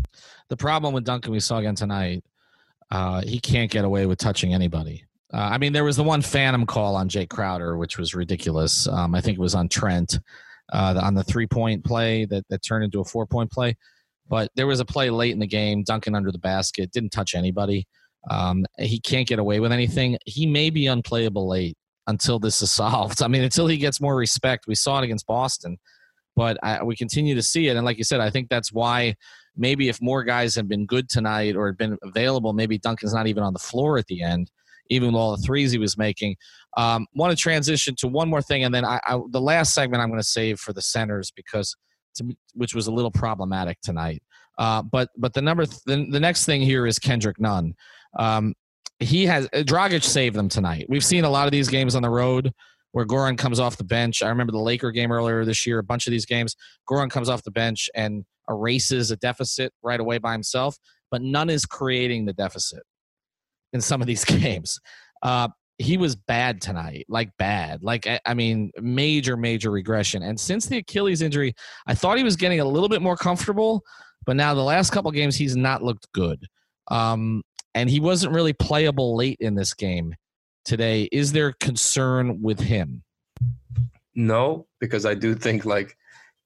The 0.50 0.57
problem 0.57 0.94
with 0.94 1.06
Duncan 1.06 1.31
we 1.31 1.40
saw 1.40 1.59
again 1.59 1.75
tonight, 1.75 2.23
uh, 2.92 3.21
he 3.21 3.40
can't 3.40 3.71
get 3.71 3.85
away 3.85 4.06
with 4.06 4.18
touching 4.18 4.54
anybody. 4.54 5.06
Uh, 5.33 5.49
I 5.52 5.57
mean, 5.57 5.73
there 5.73 5.83
was 5.83 5.97
the 5.97 6.04
one 6.04 6.21
phantom 6.21 6.66
call 6.66 6.95
on 6.95 7.09
Jae 7.09 7.30
Crowder, 7.30 7.78
which 7.78 7.97
was 7.97 8.14
ridiculous. 8.14 8.87
Um, 8.87 9.16
I 9.16 9.21
think 9.21 9.37
it 9.37 9.42
was 9.42 9.56
on 9.56 9.69
Trent 9.69 10.19
uh, 10.71 10.99
on 11.02 11.14
the 11.14 11.23
three 11.23 11.47
point 11.47 11.83
play 11.83 12.25
that, 12.25 12.47
that 12.49 12.64
turned 12.64 12.85
into 12.85 12.99
a 12.99 13.06
four 13.06 13.25
point 13.25 13.52
play. 13.52 13.78
But 14.28 14.50
there 14.56 14.68
was 14.68 14.80
a 14.80 14.86
play 14.86 15.10
late 15.10 15.34
in 15.34 15.40
the 15.40 15.48
game, 15.48 15.84
Duncan 15.84 16.16
under 16.16 16.32
the 16.32 16.40
basket, 16.40 16.92
didn't 16.92 17.12
touch 17.12 17.36
anybody. 17.36 17.88
Um, 18.30 18.66
he 18.80 19.00
can't 19.00 19.28
get 19.28 19.40
away 19.40 19.60
with 19.60 19.72
anything. 19.72 20.18
He 20.26 20.48
may 20.48 20.70
be 20.70 20.88
unplayable 20.88 21.48
late 21.48 21.78
until 22.08 22.40
this 22.40 22.62
is 22.62 22.72
solved. 22.72 23.22
I 23.22 23.28
mean, 23.28 23.44
until 23.44 23.68
he 23.68 23.78
gets 23.78 24.02
more 24.02 24.16
respect. 24.16 24.66
We 24.68 24.76
saw 24.76 25.00
it 25.00 25.04
against 25.04 25.28
Boston, 25.28 25.78
but 26.36 26.58
I, 26.64 26.84
we 26.84 26.96
continue 26.96 27.36
to 27.36 27.44
see 27.44 27.68
it. 27.68 27.76
And 27.76 27.86
like 27.86 27.98
you 27.98 28.04
said, 28.04 28.20
I 28.20 28.30
think 28.30 28.50
that's 28.50 28.72
why 28.74 29.16
maybe 29.56 29.90
if 29.90 30.02
more 30.02 30.24
guys 30.24 30.56
had 30.56 30.68
been 30.68 30.86
good 30.86 31.08
tonight 31.08 31.56
or 31.56 31.68
had 31.68 31.78
been 31.78 31.98
available, 32.04 32.54
maybe 32.54 32.78
Duncan's 32.78 33.14
not 33.14 33.28
even 33.28 33.44
on 33.44 33.54
the 33.54 33.60
floor 33.60 33.98
at 33.98 34.08
the 34.08 34.24
end, 34.24 34.50
even 34.90 35.10
with 35.10 35.16
all 35.16 35.36
the 35.36 35.44
threes 35.44 35.72
he 35.72 35.78
was 35.78 35.98
making. 35.98 36.36
Um, 36.78 37.06
want 37.14 37.32
to 37.32 37.38
transition 37.38 37.96
to 38.00 38.08
one 38.08 38.30
more 38.30 38.42
thing, 38.42 38.64
and 38.64 38.74
then 38.74 38.84
I, 38.86 39.00
I, 39.06 39.20
the 39.30 39.40
last 39.40 39.74
segment 39.74 40.02
I'm 40.02 40.10
going 40.10 40.20
to 40.20 40.28
save 40.28 40.60
for 40.60 40.74
the 40.74 40.82
centers 40.82 41.32
because– 41.32 41.76
which 42.54 42.76
was 42.76 42.88
a 42.88 42.92
little 42.92 43.12
problematic 43.12 43.80
tonight. 43.81 44.22
Uh, 44.57 44.81
but 44.81 45.10
but 45.18 45.34
the 45.34 45.42
number 45.42 45.66
th- 45.66 45.84
the, 45.86 46.07
the 46.10 46.19
next 46.19 46.45
thing 46.45 46.62
here 46.62 46.86
is 46.88 47.00
Kendrick 47.00 47.40
Nunn. 47.40 47.76
Um, 48.18 48.54
he 49.00 49.26
has 49.26 49.45
uh, 49.48 49.57
Dragic 49.60 50.04
saved 50.04 50.36
them 50.36 50.50
tonight. 50.50 50.86
We've 50.88 51.04
seen 51.04 51.26
a 51.26 51.30
lot 51.30 51.45
of 51.45 51.52
these 51.52 51.68
games 51.68 51.95
on 51.95 52.02
the 52.02 52.10
road 52.10 52.54
where 52.94 53.06
Goran 53.06 53.38
comes 53.38 53.60
off 53.60 53.76
the 53.76 53.84
bench. 53.84 54.24
I 54.24 54.30
remember 54.30 54.54
the 54.54 54.60
Laker 54.60 54.92
game 54.92 55.12
earlier 55.12 55.44
this 55.44 55.68
year. 55.68 55.80
A 55.80 55.84
bunch 55.84 56.07
of 56.07 56.12
these 56.12 56.26
games, 56.26 56.56
Goran 56.90 57.10
comes 57.10 57.28
off 57.28 57.44
the 57.44 57.52
bench 57.52 57.90
and 57.94 58.24
erases 58.50 59.12
a 59.12 59.18
deficit 59.18 59.74
right 59.84 60.00
away 60.00 60.18
by 60.18 60.31
himself. 60.31 60.78
But 61.12 61.22
Nunn 61.22 61.50
is 61.50 61.66
creating 61.66 62.26
the 62.26 62.34
deficit 62.34 62.84
in 63.74 63.81
some 63.81 64.00
of 64.00 64.07
these 64.07 64.24
games. 64.26 64.80
Uh, 65.22 65.50
he 65.78 65.98
was 65.98 66.16
bad 66.16 66.62
tonight, 66.62 67.06
like 67.10 67.36
bad, 67.38 67.84
like 67.84 68.08
I 68.26 68.34
mean, 68.34 68.72
major, 68.80 69.36
major 69.36 69.72
regression. 69.72 70.24
And 70.24 70.40
since 70.40 70.68
the 70.68 70.78
Achilles 70.78 71.22
injury, 71.22 71.54
I 71.86 71.96
thought 71.96 72.18
he 72.18 72.24
was 72.24 72.36
getting 72.36 72.60
a 72.60 72.66
little 72.66 72.90
bit 72.90 73.02
more 73.02 73.18
comfortable, 73.18 73.84
but 74.26 74.36
now 74.36 74.54
the 74.54 74.64
last 74.64 74.92
couple 74.92 75.12
games 75.12 75.36
he's 75.36 75.56
not 75.56 75.84
looked 75.84 76.12
good. 76.14 76.46
Um, 76.90 77.44
and 77.74 77.90
he 77.90 78.00
wasn't 78.00 78.34
really 78.34 78.54
playable 78.54 79.16
late 79.16 79.38
in 79.42 79.56
this 79.56 79.74
game 79.74 80.16
today. 80.64 81.10
Is 81.12 81.34
there 81.34 81.54
concern 81.60 82.42
with 82.42 82.60
him? 82.60 83.04
No, 84.16 84.68
because 84.80 85.06
I 85.06 85.14
do 85.14 85.36
think 85.36 85.66
like 85.66 85.98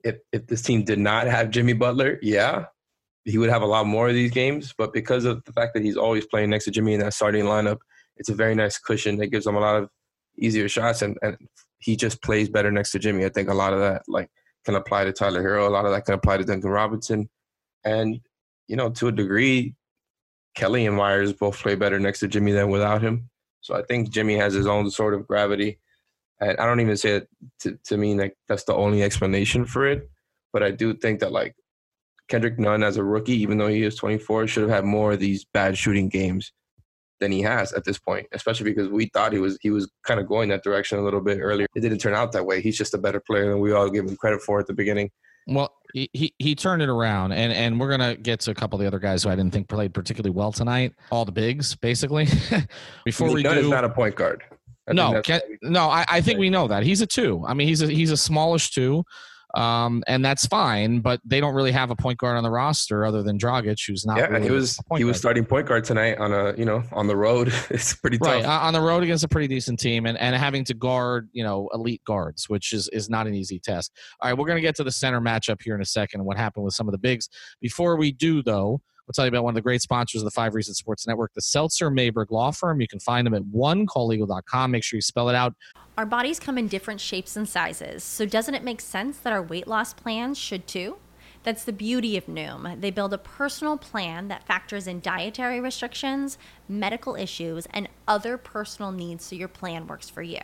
if 0.04 0.18
if 0.32 0.48
this 0.48 0.64
team 0.64 0.84
did 0.84 0.98
not 0.98 1.28
have 1.28 1.52
Jimmy 1.52 1.74
Butler, 1.74 2.18
yeah, 2.24 2.66
he 3.26 3.38
would 3.38 3.50
have 3.50 3.62
a 3.62 3.68
lot 3.68 3.86
more 3.86 4.08
of 4.10 4.16
these 4.16 4.32
games. 4.32 4.74
But 4.76 4.92
because 4.92 5.26
of 5.26 5.44
the 5.46 5.54
fact 5.54 5.76
that 5.76 5.84
he's 5.84 5.98
always 5.98 6.26
playing 6.26 6.50
next 6.50 6.66
to 6.66 6.72
Jimmy 6.72 6.96
in 6.96 7.00
that 7.02 7.14
starting 7.14 7.46
lineup, 7.46 7.78
it's 8.20 8.30
a 8.30 8.36
very 8.36 8.54
nice 8.54 8.78
cushion 8.78 9.18
that 9.18 9.28
gives 9.28 9.48
him 9.48 9.56
a 9.56 9.60
lot 9.60 9.82
of 9.82 9.90
easier 10.38 10.70
shots, 10.70 11.02
and, 11.02 11.18
and 11.22 11.38
he 11.80 11.96
just 11.96 12.22
plays 12.22 12.50
better 12.50 12.72
next 12.72 12.92
to 12.92 13.00
Jimmy. 13.00 13.26
I 13.26 13.30
think 13.30 13.50
a 13.50 13.54
lot 13.54 13.74
of 13.74 13.80
that 13.80 14.04
like 14.08 14.30
can 14.66 14.76
apply 14.76 15.06
to 15.06 15.14
Tyler 15.14 15.42
Herro. 15.42 15.68
A 15.68 15.70
lot 15.70 15.86
of 15.86 15.92
that 15.92 16.06
can 16.06 16.14
apply 16.14 16.38
to 16.38 16.44
Duncan 16.44 16.70
Robinson, 16.70 17.30
and 17.84 18.20
you 18.68 18.76
know 18.76 18.90
to 18.92 19.08
a 19.08 19.12
degree, 19.12 19.76
Kelly 20.56 20.86
and 20.86 20.96
Meyers 20.96 21.34
both 21.34 21.58
play 21.58 21.76
better 21.76 22.00
next 22.00 22.20
to 22.20 22.28
Jimmy 22.28 22.52
than 22.52 22.70
without 22.70 23.02
him. 23.02 23.30
So 23.62 23.76
I 23.76 23.84
think 23.84 24.10
Jimmy 24.10 24.36
has 24.36 24.54
his 24.54 24.68
own 24.68 24.90
sort 24.92 25.14
of 25.14 25.28
gravity. 25.28 25.80
And 26.42 26.58
I 26.58 26.66
don't 26.66 26.80
even 26.80 26.96
say 26.96 27.12
it 27.18 27.30
to, 27.62 27.78
to 27.86 27.98
mean 27.98 28.18
like 28.18 28.38
that's 28.48 28.64
the 28.64 28.76
only 28.76 29.04
explanation 29.04 29.66
for 29.66 29.86
it. 29.86 30.10
But 30.54 30.64
I 30.64 30.72
do 30.72 30.94
think 30.94 31.20
that 31.20 31.32
like 31.32 31.56
Kendrick 32.30 32.58
Nunn 32.58 32.84
as 32.84 32.98
a 32.98 33.04
rookie, 33.04 33.42
even 33.42 33.58
though 33.58 33.68
he 33.68 33.84
is 33.84 33.96
24, 33.96 34.48
should 34.48 34.64
have 34.64 34.72
had 34.72 34.86
more 34.86 35.14
of 35.14 35.20
these 35.20 35.46
bad 35.46 35.78
shooting 35.78 36.08
games 36.08 36.54
than 37.20 37.32
he 37.32 37.42
has 37.42 37.74
at 37.74 37.84
this 37.84 37.98
point, 38.00 38.28
especially 38.32 38.72
because 38.72 38.90
we 38.90 39.06
thought 39.08 39.34
he 39.34 39.40
was 39.40 39.58
he 39.62 39.70
was 39.70 39.92
kind 40.04 40.20
of 40.20 40.28
going 40.28 40.50
that 40.50 40.64
direction 40.64 41.00
a 41.00 41.02
little 41.02 41.22
bit 41.22 41.40
earlier. 41.40 41.68
It 41.76 41.82
didn't 41.82 42.00
turn 42.00 42.14
out 42.14 42.32
that 42.34 42.46
way. 42.46 42.62
He's 42.62 42.78
just 42.78 42.94
a 42.94 42.98
better 42.98 43.20
player 43.20 43.50
than 43.50 43.60
we 43.60 43.72
all 43.72 43.90
give 43.90 44.06
him 44.06 44.16
credit 44.16 44.42
for 44.42 44.60
at 44.60 44.68
the 44.68 44.74
beginning. 44.74 45.12
Well, 45.48 45.74
he, 45.94 46.10
he, 46.14 46.34
he 46.38 46.54
turned 46.56 46.82
it 46.82 46.90
around, 46.90 47.32
and 47.32 47.52
and 47.52 47.80
we're 47.80 47.90
gonna 47.90 48.16
get 48.16 48.40
to 48.42 48.52
a 48.52 48.54
couple 48.54 48.78
of 48.78 48.82
the 48.82 48.88
other 48.88 49.00
guys 49.00 49.24
who 49.24 49.30
I 49.30 49.36
didn't 49.36 49.52
think 49.52 49.68
played 49.68 49.94
particularly 49.94 50.36
well 50.36 50.52
tonight. 50.52 50.94
All 51.12 51.26
the 51.26 51.32
bigs, 51.32 51.76
basically. 51.76 52.28
Before 53.06 53.28
I 53.28 53.30
mean, 53.30 53.36
we 53.36 53.44
Nunn 53.44 53.56
do, 53.56 53.62
is 53.62 53.70
not 53.70 53.84
a 53.84 53.90
point 53.90 54.16
guard. 54.16 54.44
I 54.88 54.94
no, 54.94 55.14
that's 55.14 55.28
Ken, 55.28 55.40
what 55.48 55.60
we- 55.64 55.70
no, 55.70 55.90
I, 55.90 56.06
I 56.08 56.22
think 56.22 56.40
we 56.40 56.50
know 56.50 56.68
that 56.68 56.84
he's 56.84 57.02
a 57.02 57.08
two. 57.08 57.44
I 57.48 57.54
mean, 57.54 57.68
he's 57.68 57.82
a 57.82 57.88
he's 57.88 58.12
a 58.12 58.18
smallish 58.18 58.72
two, 58.72 59.04
um, 59.56 60.04
and 60.08 60.24
that's 60.24 60.46
fine. 60.46 61.00
But 61.00 61.22
they 61.26 61.40
don't 61.40 61.54
really 61.54 61.72
have 61.72 61.92
a 61.92 61.96
point 61.96 62.20
guard 62.20 62.38
on 62.38 62.44
the 62.44 62.52
roster 62.52 63.06
other 63.06 63.24
than 63.24 63.38
Dragic, 63.38 63.80
who's 63.86 64.06
not. 64.06 64.18
yeah, 64.18 64.26
really 64.26 64.36
and 64.38 64.46
he 64.46 64.52
was 64.52 64.80
he 64.98 65.04
was 65.04 65.16
guard. 65.16 65.20
starting 65.20 65.46
point 65.46 65.68
guard 65.68 65.84
tonight 65.84 66.18
on 66.18 66.34
a 66.34 66.56
you 66.58 66.66
know 66.66 66.84
on 66.92 67.08
the 67.08 67.16
road. 67.16 67.54
it's 67.70 67.96
pretty 67.96 68.18
tough. 68.18 68.28
right 68.28 68.46
uh, 68.46 68.60
on 68.62 68.74
the 68.74 68.82
road 68.82 69.04
against 69.04 69.24
a 69.24 69.28
pretty 69.28 69.48
decent 69.48 69.80
team, 69.80 70.06
and 70.06 70.18
and 70.18 70.36
having 70.36 70.64
to 70.66 70.74
guard 70.74 71.30
you 71.32 71.44
know 71.44 71.70
elite 71.74 72.04
guards, 72.06 72.50
which 72.50 72.74
is 72.74 72.90
is 72.90 73.10
not 73.10 73.28
an 73.28 73.34
easy 73.34 73.60
task. 73.60 73.92
All 74.22 74.30
right, 74.30 74.38
we're 74.38 74.48
gonna 74.48 74.62
get 74.62 74.76
to 74.76 74.84
the 74.84 74.92
center 74.92 75.22
matchup 75.22 75.62
here 75.62 75.76
in 75.76 75.82
a 75.82 75.86
second 75.86 76.22
and 76.22 76.28
what 76.28 76.38
happened 76.38 76.66
with 76.66 76.74
some 76.74 76.88
of 76.88 76.92
the 76.92 77.00
bigs. 77.00 77.30
Before 77.62 77.96
we 77.96 78.12
do, 78.12 78.44
though. 78.44 78.82
We'll 79.10 79.14
tell 79.14 79.26
you 79.26 79.30
about 79.30 79.44
one 79.44 79.54
of 79.54 79.56
the 79.56 79.62
great 79.62 79.82
sponsors 79.82 80.22
of 80.22 80.26
the 80.26 80.32
Five 80.32 80.54
Reasons 80.54 80.78
Sports 80.78 81.08
Network, 81.08 81.34
the 81.34 81.42
Seltzer 81.42 81.90
Mayberg 81.90 82.30
Law 82.30 82.52
Firm. 82.52 82.80
You 82.80 82.88
can 82.88 83.00
find 83.00 83.26
them 83.26 83.34
at 83.34 83.42
onecalllegal.com. 83.42 84.70
Make 84.70 84.84
sure 84.84 84.98
you 84.98 85.02
spell 85.02 85.30
it 85.30 85.36
out 85.36 85.56
Our 85.98 86.06
bodies 86.06 86.40
come 86.40 86.60
in 86.60 86.68
different 86.68 87.02
shapes 87.02 87.36
and 87.36 87.50
sizes, 87.50 88.04
so 88.04 88.28
doesn't 88.28 88.54
it 88.54 88.64
make 88.64 88.80
sense 88.80 89.18
that 89.18 89.34
our 89.34 89.42
weight 89.42 89.68
loss 89.68 89.96
plans 89.96 90.38
should 90.38 90.68
too? 90.68 90.98
That's 91.42 91.64
the 91.64 91.74
beauty 91.74 92.18
of 92.18 92.28
Noom. 92.28 92.80
They 92.82 92.92
build 92.92 93.12
a 93.12 93.18
personal 93.18 93.78
plan 93.78 94.28
that 94.28 94.46
factors 94.46 94.86
in 94.86 95.00
dietary 95.00 95.60
restrictions, 95.60 96.38
medical 96.68 97.16
issues, 97.16 97.66
and 97.72 97.90
other 98.08 98.38
personal 98.38 98.92
needs 98.92 99.26
so 99.26 99.36
your 99.36 99.48
plan 99.48 99.88
works 99.88 100.08
for 100.08 100.22
you. 100.22 100.44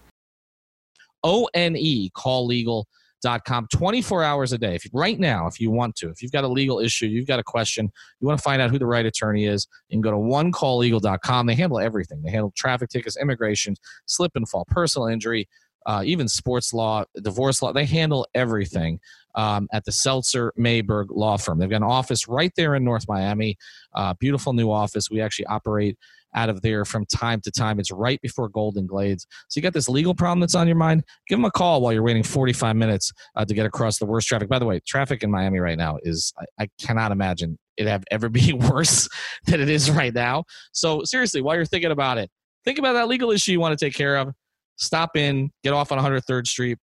O-N-E, 1.23 1.79
E, 1.79 2.11
calllegal.com, 2.15 3.67
24 3.73 4.23
hours 4.23 4.53
a 4.53 4.57
day. 4.57 4.75
If 4.75 4.87
right 4.93 5.19
now, 5.19 5.47
if 5.47 5.59
you 5.59 5.71
want 5.71 5.95
to, 5.97 6.09
if 6.09 6.21
you've 6.21 6.31
got 6.31 6.43
a 6.43 6.47
legal 6.47 6.79
issue, 6.79 7.07
you've 7.07 7.27
got 7.27 7.39
a 7.39 7.43
question, 7.43 7.91
you 8.19 8.27
want 8.27 8.39
to 8.39 8.43
find 8.43 8.61
out 8.61 8.71
who 8.71 8.79
the 8.79 8.85
right 8.85 9.05
attorney 9.05 9.45
is, 9.45 9.67
you 9.89 9.95
can 9.95 10.01
go 10.01 10.11
to 10.11 10.17
onecalllegal.com. 10.17 11.45
They 11.45 11.55
handle 11.55 11.79
everything. 11.79 12.21
They 12.23 12.31
handle 12.31 12.53
traffic 12.55 12.89
tickets, 12.89 13.17
immigration, 13.17 13.75
slip 14.05 14.31
and 14.35 14.47
fall, 14.47 14.65
personal 14.69 15.07
injury, 15.07 15.47
uh, 15.85 16.03
even 16.05 16.27
sports 16.27 16.73
law, 16.73 17.03
divorce 17.21 17.61
law. 17.61 17.73
They 17.73 17.85
handle 17.85 18.27
everything 18.35 18.99
um, 19.35 19.67
at 19.73 19.85
the 19.85 19.91
Seltzer 19.91 20.53
Mayberg 20.57 21.07
Law 21.09 21.37
Firm. 21.37 21.59
They've 21.59 21.69
got 21.69 21.77
an 21.77 21.83
office 21.83 22.27
right 22.27 22.51
there 22.55 22.75
in 22.75 22.83
North 22.83 23.05
Miami. 23.07 23.57
Uh, 23.93 24.13
beautiful 24.13 24.53
new 24.53 24.71
office. 24.71 25.09
We 25.09 25.21
actually 25.21 25.47
operate 25.47 25.97
out 26.35 26.49
of 26.49 26.61
there 26.61 26.85
from 26.85 27.05
time 27.05 27.41
to 27.41 27.51
time. 27.51 27.79
It's 27.79 27.91
right 27.91 28.19
before 28.21 28.49
Golden 28.49 28.85
Glades. 28.85 29.25
So 29.49 29.57
you 29.57 29.61
got 29.61 29.73
this 29.73 29.89
legal 29.89 30.13
problem 30.13 30.39
that's 30.39 30.55
on 30.55 30.67
your 30.67 30.77
mind. 30.77 31.03
Give 31.27 31.37
them 31.37 31.45
a 31.45 31.51
call 31.51 31.81
while 31.81 31.93
you're 31.93 32.03
waiting 32.03 32.23
45 32.23 32.75
minutes 32.75 33.11
uh, 33.35 33.45
to 33.45 33.53
get 33.53 33.65
across 33.65 33.99
the 33.99 34.05
worst 34.05 34.27
traffic. 34.27 34.49
By 34.49 34.59
the 34.59 34.65
way, 34.65 34.79
traffic 34.85 35.23
in 35.23 35.31
Miami 35.31 35.59
right 35.59 35.77
now 35.77 35.97
is 36.03 36.33
I, 36.39 36.63
I 36.63 36.69
cannot 36.79 37.11
imagine 37.11 37.57
it 37.77 37.87
have 37.87 38.03
ever 38.11 38.29
be 38.29 38.53
worse 38.53 39.07
than 39.45 39.61
it 39.61 39.69
is 39.69 39.89
right 39.89 40.13
now. 40.13 40.43
So 40.71 41.03
seriously, 41.03 41.41
while 41.41 41.55
you're 41.55 41.65
thinking 41.65 41.91
about 41.91 42.17
it, 42.17 42.29
think 42.65 42.79
about 42.79 42.93
that 42.93 43.07
legal 43.07 43.31
issue 43.31 43.51
you 43.51 43.59
want 43.59 43.77
to 43.77 43.85
take 43.85 43.95
care 43.95 44.17
of. 44.17 44.33
Stop 44.77 45.15
in, 45.15 45.51
get 45.63 45.73
off 45.73 45.91
on 45.91 45.99
103rd 45.99 46.47
Street. 46.47 46.77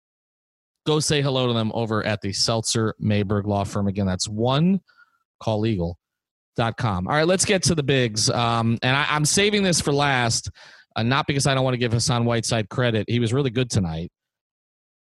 Go 0.86 1.00
say 1.00 1.20
hello 1.20 1.46
to 1.48 1.52
them 1.52 1.70
over 1.74 2.04
at 2.06 2.20
the 2.22 2.32
Seltzer 2.32 2.94
Mayberg 2.98 3.46
Law 3.46 3.64
Firm. 3.64 3.88
Again, 3.88 4.06
that's 4.06 4.28
one 4.28 4.80
call 5.40 5.60
legal 5.60 5.98
dot 6.58 6.76
com. 6.76 7.06
All 7.06 7.14
right, 7.14 7.26
let's 7.26 7.44
get 7.46 7.62
to 7.62 7.74
the 7.74 7.82
bigs. 7.82 8.28
Um, 8.28 8.78
and 8.82 8.94
I, 8.94 9.06
I'm 9.08 9.24
saving 9.24 9.62
this 9.62 9.80
for 9.80 9.92
last, 9.92 10.50
uh, 10.96 11.04
not 11.04 11.26
because 11.26 11.46
I 11.46 11.54
don't 11.54 11.64
want 11.64 11.74
to 11.74 11.78
give 11.78 11.92
Hassan 11.92 12.24
Whiteside 12.24 12.68
credit. 12.68 13.08
He 13.08 13.20
was 13.20 13.32
really 13.32 13.50
good 13.50 13.70
tonight. 13.70 14.10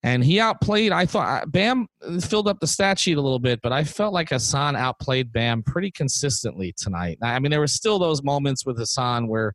And 0.02 0.22
he 0.22 0.38
outplayed, 0.38 0.92
I 0.92 1.06
thought, 1.06 1.50
Bam 1.50 1.88
filled 2.20 2.46
up 2.46 2.60
the 2.60 2.66
stat 2.66 2.98
sheet 2.98 3.16
a 3.16 3.20
little 3.20 3.40
bit, 3.40 3.60
but 3.62 3.72
I 3.72 3.82
felt 3.82 4.12
like 4.12 4.28
Hassan 4.28 4.76
outplayed 4.76 5.32
Bam 5.32 5.62
pretty 5.64 5.90
consistently 5.90 6.72
tonight. 6.76 7.18
I 7.22 7.40
mean, 7.40 7.50
there 7.50 7.58
were 7.58 7.66
still 7.66 7.98
those 7.98 8.22
moments 8.22 8.64
with 8.64 8.78
Hassan 8.78 9.26
where 9.26 9.54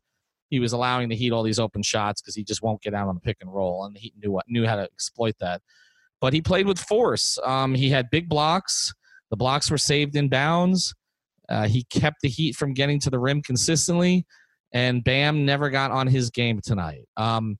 he 0.50 0.58
was 0.58 0.74
allowing 0.74 1.08
the 1.08 1.16
Heat 1.16 1.32
all 1.32 1.42
these 1.42 1.60
open 1.60 1.82
shots 1.82 2.20
because 2.20 2.34
he 2.34 2.44
just 2.44 2.62
won't 2.62 2.82
get 2.82 2.92
out 2.92 3.08
on 3.08 3.14
the 3.14 3.20
pick 3.22 3.38
and 3.40 3.54
roll, 3.54 3.86
and 3.86 3.96
he 3.96 4.12
knew 4.20 4.32
what, 4.32 4.44
knew 4.48 4.66
how 4.66 4.76
to 4.76 4.82
exploit 4.82 5.36
that. 5.40 5.62
But 6.20 6.34
he 6.34 6.42
played 6.42 6.66
with 6.66 6.78
force. 6.78 7.38
Um, 7.44 7.74
he 7.74 7.88
had 7.88 8.10
big 8.10 8.28
blocks. 8.28 8.92
The 9.30 9.36
blocks 9.36 9.70
were 9.70 9.78
saved 9.78 10.16
in 10.16 10.28
bounds. 10.28 10.94
Uh, 11.52 11.68
he 11.68 11.84
kept 11.84 12.16
the 12.22 12.28
Heat 12.28 12.56
from 12.56 12.72
getting 12.72 12.98
to 13.00 13.10
the 13.10 13.18
rim 13.18 13.42
consistently, 13.42 14.24
and 14.72 15.04
Bam 15.04 15.44
never 15.44 15.68
got 15.70 15.90
on 15.90 16.06
his 16.06 16.30
game 16.30 16.60
tonight. 16.64 17.04
Um, 17.16 17.58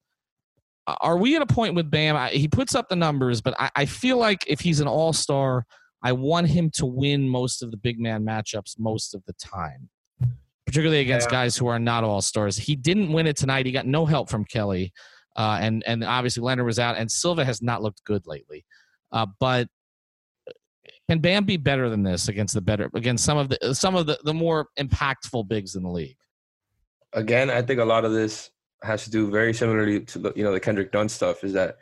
are 1.01 1.17
we 1.17 1.37
at 1.37 1.43
a 1.43 1.47
point 1.47 1.75
with 1.75 1.91
Bam? 1.91 2.17
I, 2.17 2.31
he 2.31 2.49
puts 2.49 2.75
up 2.75 2.89
the 2.89 2.97
numbers, 2.97 3.41
but 3.41 3.55
I, 3.61 3.71
I 3.77 3.85
feel 3.87 4.17
like 4.19 4.39
if 4.47 4.61
he's 4.61 4.81
an 4.81 4.89
all 4.89 5.13
star, 5.13 5.65
I 6.03 6.13
want 6.13 6.49
him 6.49 6.71
to 6.75 6.87
win 6.87 7.29
most 7.29 7.63
of 7.63 7.71
the 7.71 7.77
big 7.77 8.01
man 8.01 8.25
matchups 8.25 8.79
most 8.79 9.15
of 9.15 9.23
the 9.27 9.33
time, 9.35 9.89
particularly 10.67 11.01
against 11.01 11.29
Yeah. 11.29 11.33
guys 11.45 11.57
who 11.57 11.69
are 11.69 11.79
not 11.79 12.03
all 12.03 12.21
stars. 12.21 12.57
He 12.57 12.75
didn't 12.75 13.13
win 13.13 13.27
it 13.29 13.37
tonight. 13.37 13.67
He 13.67 13.73
got 13.73 13.87
no 13.87 14.07
help 14.07 14.29
from 14.29 14.45
Kelly, 14.45 14.93
uh, 15.37 15.59
and 15.61 15.85
and 15.87 16.03
obviously 16.03 16.43
Leonard 16.43 16.67
was 16.67 16.81
out, 16.81 16.97
and 16.97 17.09
Silva 17.11 17.45
has 17.45 17.63
not 17.63 17.83
looked 17.83 18.03
good 18.05 18.23
lately. 18.27 18.65
Uh, 19.13 19.27
but 19.39 19.69
can 21.09 21.21
Bam 21.21 21.45
be 21.45 21.57
better 21.57 21.89
than 21.89 22.03
this 22.03 22.29
against 22.29 22.55
the 22.55 22.61
better 22.61 22.91
against 22.95 23.25
some 23.25 23.39
of 23.39 23.49
the 23.49 23.75
some 23.75 23.95
of 23.95 24.07
the, 24.07 24.19
the 24.25 24.35
more 24.35 24.69
impactful 24.79 25.49
bigs 25.49 25.77
in 25.77 25.83
the 25.83 25.91
league? 25.91 26.17
again, 27.13 27.51
I 27.51 27.63
think 27.63 27.81
a 27.81 27.85
lot 27.85 28.05
of 28.05 28.13
this 28.13 28.51
has 28.83 29.05
to 29.05 29.11
do 29.11 29.31
very 29.31 29.55
similarly 29.55 30.01
to 30.01 30.19
the 30.19 30.33
you 30.35 30.43
know 30.43 30.53
the 30.53 30.61
Kendrick 30.61 30.93
Nunn 30.93 31.09
stuff. 31.09 31.45
Is 31.45 31.53
that 31.53 31.77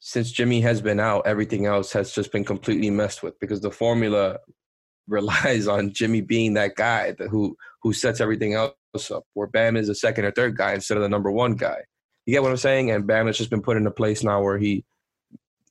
since 0.00 0.30
Jimmy 0.30 0.60
has 0.60 0.80
been 0.80 1.00
out, 1.00 1.26
everything 1.26 1.66
else 1.66 1.92
has 1.92 2.12
just 2.12 2.32
been 2.32 2.44
completely 2.44 2.90
messed 2.90 3.22
with 3.22 3.38
because 3.40 3.60
the 3.60 3.70
formula 3.70 4.38
relies 5.08 5.66
on 5.66 5.92
Jimmy 5.92 6.20
being 6.20 6.54
that 6.54 6.76
guy 6.76 7.12
that 7.12 7.28
who 7.28 7.56
who 7.82 7.92
sets 7.92 8.20
everything 8.20 8.54
else 8.54 8.74
up. 9.10 9.24
Where 9.34 9.46
Bam 9.46 9.76
is 9.76 9.88
a 9.88 9.94
second 9.94 10.24
or 10.24 10.30
third 10.30 10.56
guy 10.56 10.74
instead 10.74 10.96
of 10.96 11.02
the 11.02 11.08
number 11.08 11.30
one 11.30 11.54
guy. 11.54 11.78
You 12.26 12.34
get 12.34 12.42
what 12.42 12.50
I'm 12.50 12.58
saying? 12.58 12.90
And 12.90 13.06
Bam 13.06 13.26
has 13.26 13.38
just 13.38 13.50
been 13.50 13.62
put 13.62 13.78
in 13.78 13.86
a 13.86 13.90
place 13.90 14.22
now 14.22 14.42
where 14.42 14.58
he 14.58 14.84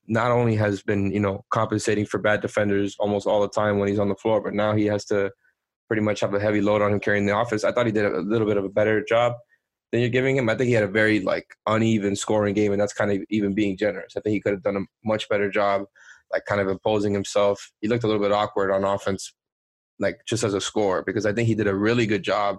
not 0.08 0.32
only 0.32 0.56
has 0.56 0.82
been 0.82 1.12
you 1.12 1.20
know 1.20 1.46
compensating 1.52 2.06
for 2.06 2.18
bad 2.18 2.42
defenders 2.42 2.96
almost 3.00 3.28
all 3.28 3.42
the 3.42 3.50
time 3.50 3.80
when 3.80 3.88
he's 3.90 4.00
on 4.00 4.10
the 4.10 4.16
floor, 4.16 4.42
but 4.42 4.54
now 4.54 4.74
he 4.74 4.86
has 4.86 5.06
to 5.06 5.32
pretty 5.88 6.02
much 6.02 6.20
have 6.20 6.34
a 6.34 6.40
heavy 6.40 6.62
load 6.62 6.82
on 6.82 6.92
him 6.92 7.00
carrying 7.00 7.26
the 7.26 7.38
offense. 7.38 7.64
I 7.64 7.72
thought 7.72 7.86
he 7.86 7.92
did 7.92 8.06
a 8.06 8.20
little 8.20 8.48
bit 8.48 8.58
of 8.58 8.66
a 8.66 8.70
better 8.70 9.04
job 9.04 9.34
than 9.92 10.02
you're 10.02 10.10
giving 10.10 10.36
him. 10.36 10.50
I 10.50 10.56
think 10.56 10.68
he 10.68 10.74
had 10.74 10.84
a 10.84 10.88
very 10.88 11.22
like 11.22 11.46
uneven 11.66 12.16
scoring 12.16 12.54
game, 12.54 12.72
and 12.72 12.82
that's 12.82 12.94
kind 12.94 13.12
of 13.12 13.20
even 13.30 13.54
being 13.54 13.78
generous. 13.78 14.14
I 14.18 14.22
think 14.22 14.34
he 14.34 14.42
could 14.42 14.54
have 14.54 14.64
done 14.64 14.78
a 14.78 15.08
much 15.08 15.30
better 15.30 15.50
job, 15.50 15.84
like 16.32 16.46
kind 16.46 16.62
of 16.62 16.68
imposing 16.68 17.14
himself. 17.14 17.72
He 17.82 17.88
looked 17.88 18.04
a 18.04 18.08
little 18.08 18.22
bit 18.22 18.32
awkward 18.32 18.72
on 18.72 18.84
offense 18.84 19.34
like 20.00 20.20
just 20.28 20.44
as 20.44 20.54
a 20.54 20.62
scorer 20.62 21.04
because 21.04 21.26
I 21.26 21.34
think 21.34 21.48
he 21.48 21.56
did 21.56 21.68
a 21.68 21.76
really 21.76 22.06
good 22.06 22.24
job 22.24 22.58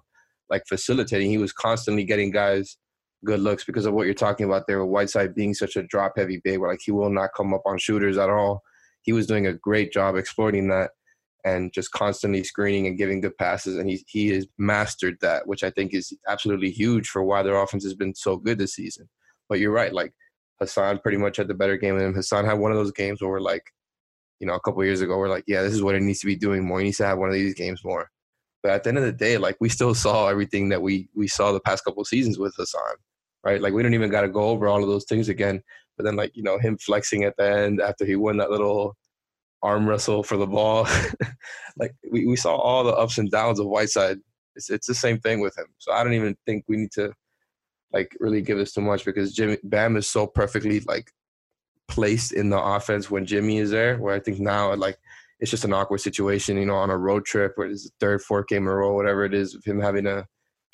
like 0.51 0.65
facilitating. 0.67 1.31
He 1.31 1.39
was 1.39 1.53
constantly 1.53 2.05
getting 2.05 2.31
guys 2.31 2.77
good 3.25 3.41
looks 3.41 3.65
because 3.65 3.87
of 3.87 3.95
what 3.95 4.07
you're 4.07 4.15
talking 4.15 4.47
about 4.47 4.67
there 4.67 4.81
with 4.81 4.91
Whiteside 4.91 5.35
being 5.35 5.55
such 5.55 5.77
a 5.77 5.83
drop 5.83 6.13
heavy 6.17 6.41
big 6.43 6.59
where 6.59 6.71
like 6.71 6.81
he 6.85 6.93
will 6.93 7.11
not 7.11 7.31
come 7.37 7.53
up 7.53 7.63
on 7.67 7.79
shooters 7.79 8.19
at 8.19 8.31
all. 8.31 8.63
He 9.03 9.13
was 9.13 9.27
doing 9.27 9.47
a 9.47 9.53
great 9.53 9.93
job 9.93 10.17
exploiting 10.17 10.69
that 10.69 10.91
and 11.45 11.73
just 11.73 11.93
constantly 11.93 12.45
screening 12.45 12.87
and 12.87 12.99
giving 12.99 13.21
good 13.21 13.37
passes 13.39 13.77
and 13.77 13.89
he 13.89 14.05
he 14.07 14.29
has 14.29 14.47
mastered 14.59 15.17
that, 15.21 15.47
which 15.47 15.65
I 15.65 15.71
think 15.71 15.95
is 15.95 16.13
absolutely 16.29 16.71
huge 16.71 17.09
for 17.09 17.23
why 17.23 17.43
their 17.43 17.61
offense 17.61 17.85
has 17.85 17.95
been 17.95 18.15
so 18.15 18.37
good 18.37 18.59
this 18.59 18.75
season. 18.75 19.09
But 19.49 19.61
you're 19.61 19.73
right, 19.73 19.93
like 19.93 20.13
Hassan 20.61 20.99
pretty 20.99 21.19
much 21.19 21.37
had 21.37 21.49
the 21.49 21.55
better 21.55 21.77
game 21.77 21.99
him. 21.99 22.15
Hassan 22.15 22.45
had 22.45 22.59
one 22.59 22.73
of 22.73 22.77
those 22.77 22.93
games 22.93 23.21
where 23.21 23.31
we're 23.31 23.41
like, 23.41 23.65
you 24.41 24.47
know, 24.47 24.55
a 24.55 24.61
couple 24.61 24.85
years 24.85 25.01
ago, 25.01 25.19
we're 25.19 25.29
like, 25.29 25.45
yeah, 25.47 25.63
this 25.63 25.73
is 25.73 25.83
what 25.83 25.95
it 25.95 26.03
needs 26.03 26.21
to 26.21 26.27
be 26.27 26.37
doing 26.37 26.65
more. 26.65 26.79
He 26.79 26.87
needs 26.87 26.99
to 26.99 27.07
have 27.07 27.19
one 27.19 27.29
of 27.29 27.35
these 27.35 27.55
games 27.55 27.85
more. 27.85 28.11
But 28.63 28.73
at 28.73 28.83
the 28.83 28.89
end 28.89 28.99
of 28.99 29.05
the 29.05 29.13
day, 29.13 29.39
like 29.39 29.57
we 29.61 29.69
still 29.69 29.95
saw 29.95 30.29
everything 30.29 30.69
that 30.71 30.83
we 30.83 31.09
we 31.15 31.29
saw 31.29 31.53
the 31.53 31.61
past 31.61 31.85
couple 31.85 32.05
seasons 32.05 32.39
with 32.39 32.55
Hassan, 32.57 32.97
right? 33.49 33.63
Like 33.63 33.73
we 33.73 33.83
don't 33.83 33.95
even 33.95 34.11
got 34.11 34.23
to 34.23 34.29
go 34.29 34.43
over 34.43 34.69
all 34.69 34.83
of 34.83 34.89
those 34.89 35.05
things 35.05 35.29
again. 35.29 35.63
But 35.97 36.05
then, 36.05 36.17
like 36.17 36.37
you 36.37 36.43
know, 36.43 36.59
him 36.59 36.77
flexing 36.79 37.25
at 37.25 37.35
the 37.39 37.51
end 37.51 37.81
after 37.81 38.05
he 38.05 38.17
won 38.17 38.37
that 38.37 38.51
little 38.51 38.97
arm 39.63 39.89
wrestle 39.89 40.23
for 40.23 40.37
the 40.37 40.47
ball, 40.47 40.87
like 41.79 41.95
we, 42.11 42.27
we 42.27 42.37
saw 42.37 42.55
all 42.55 42.85
the 42.85 42.93
ups 42.93 43.19
and 43.19 43.31
downs 43.31 43.59
of 43.59 43.67
Whiteside. 43.67 44.19
It's 44.55 44.71
it's 44.71 44.87
the 44.87 44.95
same 44.95 45.19
thing 45.21 45.41
with 45.41 45.57
him. 45.57 45.67
So 45.79 45.93
I 45.93 46.05
don't 46.05 46.13
even 46.13 46.37
think 46.47 46.65
we 46.69 46.77
need 46.77 46.93
to 46.93 47.13
like 47.93 48.15
really 48.21 48.43
give 48.43 48.59
this 48.59 48.75
too 48.75 48.83
much 48.83 49.05
because 49.05 49.35
Jimmy 49.35 49.57
Bam 49.65 49.97
is 49.97 50.07
so 50.07 50.27
perfectly 50.27 50.81
like 50.81 51.11
placed 51.89 52.33
in 52.33 52.51
the 52.51 52.61
offense 52.63 53.11
when 53.11 53.25
Jimmy 53.25 53.59
is 53.59 53.71
there. 53.71 53.97
Where 53.97 54.15
I 54.15 54.21
think 54.21 54.41
now 54.41 54.75
like 54.75 54.99
it's 55.41 55.51
just 55.51 55.65
an 55.65 55.73
awkward 55.73 56.01
situation, 56.01 56.59
you 56.59 56.67
know, 56.67 56.75
on 56.75 56.91
a 56.91 56.99
road 56.99 57.25
trip 57.25 57.53
where 57.57 57.69
it's 57.69 57.91
third, 57.99 58.21
fourth 58.23 58.47
game 58.49 58.65
in 58.65 58.69
a 58.69 58.77
row, 58.77 58.95
whatever 58.95 59.25
it 59.25 59.33
is, 59.33 59.55
of 59.55 59.65
him 59.65 59.81
having 59.81 60.05
to 60.05 60.27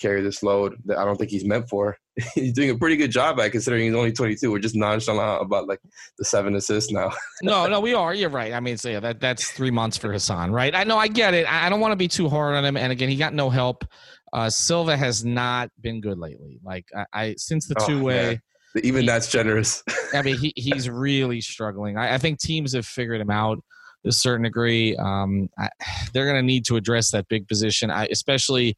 carry 0.04 0.20
this 0.20 0.42
load 0.42 0.76
that 0.84 0.99
I 0.99 1.04
don't 1.04 1.16
think 1.16 1.30
he's 1.30 1.44
meant 1.44 1.68
for. 1.68 1.96
he's 2.34 2.52
doing 2.52 2.70
a 2.70 2.76
pretty 2.76 2.96
good 2.96 3.11
job 3.11 3.40
at 3.40 3.52
considering 3.52 3.84
he's 3.84 3.94
only 3.94 4.12
22. 4.12 4.50
We're 4.50 4.58
just 4.58 4.76
nonchalant 4.76 5.42
about 5.42 5.66
like 5.66 5.80
the 6.18 6.25
seven 6.25 6.54
assists 6.54 6.92
now. 6.92 7.11
no, 7.42 7.66
no, 7.66 7.80
we 7.80 7.94
are. 7.94 8.14
You're 8.14 8.28
right. 8.28 8.52
I 8.52 8.61
mean, 8.61 8.76
so 8.76 8.90
yeah, 8.90 9.00
that 9.00 9.20
that's 9.20 9.50
three 9.50 9.70
months 9.70 9.96
for 9.96 10.12
Hassan, 10.12 10.52
right? 10.52 10.75
I 10.75 10.84
know, 10.84 10.99
I 10.99 11.08
get 11.08 11.32
it. 11.32 11.50
I 11.50 11.68
don't 11.70 11.80
want 11.80 11.92
to 11.92 11.96
be 11.96 12.08
too 12.08 12.28
hard 12.28 12.54
on 12.54 12.64
him. 12.64 12.76
And 12.76 12.92
again, 12.92 13.08
he 13.08 13.16
got 13.16 13.32
no 13.32 13.49
help. 13.49 13.84
Uh, 14.32 14.50
Silva 14.50 14.96
has 14.96 15.25
not 15.25 15.70
been 15.80 16.00
good 16.00 16.18
lately. 16.18 16.61
Like 16.62 16.84
I, 16.94 17.06
I 17.12 17.34
since 17.38 17.66
the 17.66 17.76
oh, 17.78 17.87
two 17.87 18.02
way. 18.02 18.40
Even 18.82 19.02
he, 19.02 19.06
that's 19.06 19.30
generous. 19.30 19.84
I 20.14 20.23
mean, 20.23 20.37
he, 20.37 20.52
he's 20.56 20.90
really 20.90 21.40
struggling. 21.40 21.96
I, 21.96 22.14
I, 22.14 22.18
think 22.18 22.40
teams 22.40 22.73
have 22.75 22.84
figured 22.84 23.20
him 23.20 23.30
out 23.30 23.62
to 24.02 24.08
a 24.08 24.12
certain 24.12 24.42
degree. 24.42 24.96
Um, 24.96 25.49
I, 25.56 25.68
they're 26.12 26.25
going 26.25 26.37
to 26.37 26.42
need 26.42 26.64
to 26.66 26.76
address 26.76 27.12
that 27.12 27.28
big 27.28 27.46
position, 27.46 27.92
I, 27.92 28.06
especially 28.06 28.76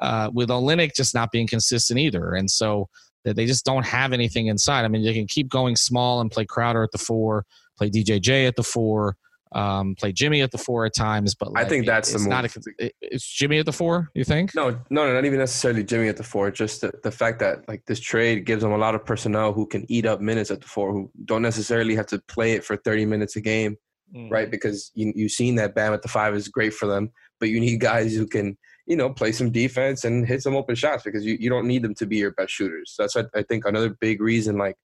uh, 0.00 0.30
with 0.32 0.48
Olynyk 0.48 0.94
just 0.94 1.14
not 1.14 1.30
being 1.30 1.46
consistent 1.46 1.98
either. 1.98 2.34
And 2.34 2.50
so 2.50 2.88
they 3.24 3.46
just 3.46 3.64
don't 3.64 3.84
have 3.84 4.12
anything 4.12 4.46
inside. 4.46 4.84
I 4.84 4.88
mean, 4.88 5.02
they 5.02 5.14
can 5.14 5.26
keep 5.26 5.48
going 5.48 5.76
small 5.76 6.20
and 6.20 6.30
play 6.30 6.44
Crowder 6.44 6.82
at 6.82 6.92
the 6.92 6.98
four, 6.98 7.44
play 7.76 7.90
DJJ 7.90 8.46
at 8.46 8.56
the 8.56 8.62
four, 8.62 9.16
um, 9.52 9.94
play 9.98 10.12
Jimmy 10.12 10.42
at 10.42 10.50
the 10.50 10.58
four 10.58 10.86
at 10.86 10.94
times. 10.94 11.34
But 11.34 11.52
like, 11.52 11.64
I 11.64 11.68
think 11.68 11.86
that's 11.86 12.12
it's 12.12 12.24
the 12.24 12.28
not 12.28 12.44
a, 12.44 12.90
it's 13.00 13.26
Jimmy 13.26 13.58
at 13.58 13.66
the 13.66 13.72
four. 13.72 14.10
You 14.14 14.24
think? 14.24 14.54
No, 14.54 14.70
no, 14.90 15.06
no, 15.06 15.14
not 15.14 15.24
even 15.24 15.38
necessarily 15.38 15.82
Jimmy 15.82 16.08
at 16.08 16.16
the 16.16 16.22
four. 16.22 16.50
Just 16.50 16.82
the, 16.82 16.92
the 17.02 17.10
fact 17.10 17.38
that 17.40 17.68
like 17.68 17.84
this 17.86 18.00
trade 18.00 18.44
gives 18.44 18.62
them 18.62 18.72
a 18.72 18.78
lot 18.78 18.94
of 18.94 19.04
personnel 19.04 19.52
who 19.52 19.66
can 19.66 19.90
eat 19.90 20.06
up 20.06 20.20
minutes 20.20 20.50
at 20.50 20.60
the 20.60 20.68
four, 20.68 20.92
who 20.92 21.10
don't 21.24 21.42
necessarily 21.42 21.94
have 21.94 22.06
to 22.06 22.20
play 22.28 22.52
it 22.52 22.64
for 22.64 22.76
thirty 22.76 23.06
minutes 23.06 23.36
a 23.36 23.40
game, 23.40 23.76
mm. 24.14 24.30
right? 24.30 24.50
Because 24.50 24.90
you 24.94 25.12
you've 25.16 25.32
seen 25.32 25.54
that 25.56 25.74
Bam 25.74 25.94
at 25.94 26.02
the 26.02 26.08
five 26.08 26.34
is 26.34 26.48
great 26.48 26.74
for 26.74 26.86
them, 26.86 27.10
but 27.40 27.48
you 27.48 27.60
need 27.60 27.80
guys 27.80 28.14
who 28.14 28.26
can 28.26 28.56
you 28.86 28.96
know, 28.96 29.10
play 29.10 29.32
some 29.32 29.50
defense 29.50 30.04
and 30.04 30.26
hit 30.26 30.42
some 30.42 30.54
open 30.54 30.74
shots 30.74 31.02
because 31.02 31.24
you, 31.24 31.36
you 31.40 31.50
don't 31.50 31.66
need 31.66 31.82
them 31.82 31.94
to 31.94 32.06
be 32.06 32.16
your 32.16 32.30
best 32.32 32.52
shooters. 32.52 32.92
So 32.94 33.02
that's 33.02 33.16
I 33.34 33.42
think 33.42 33.64
another 33.64 33.90
big 34.00 34.20
reason 34.20 34.56
like 34.56 34.76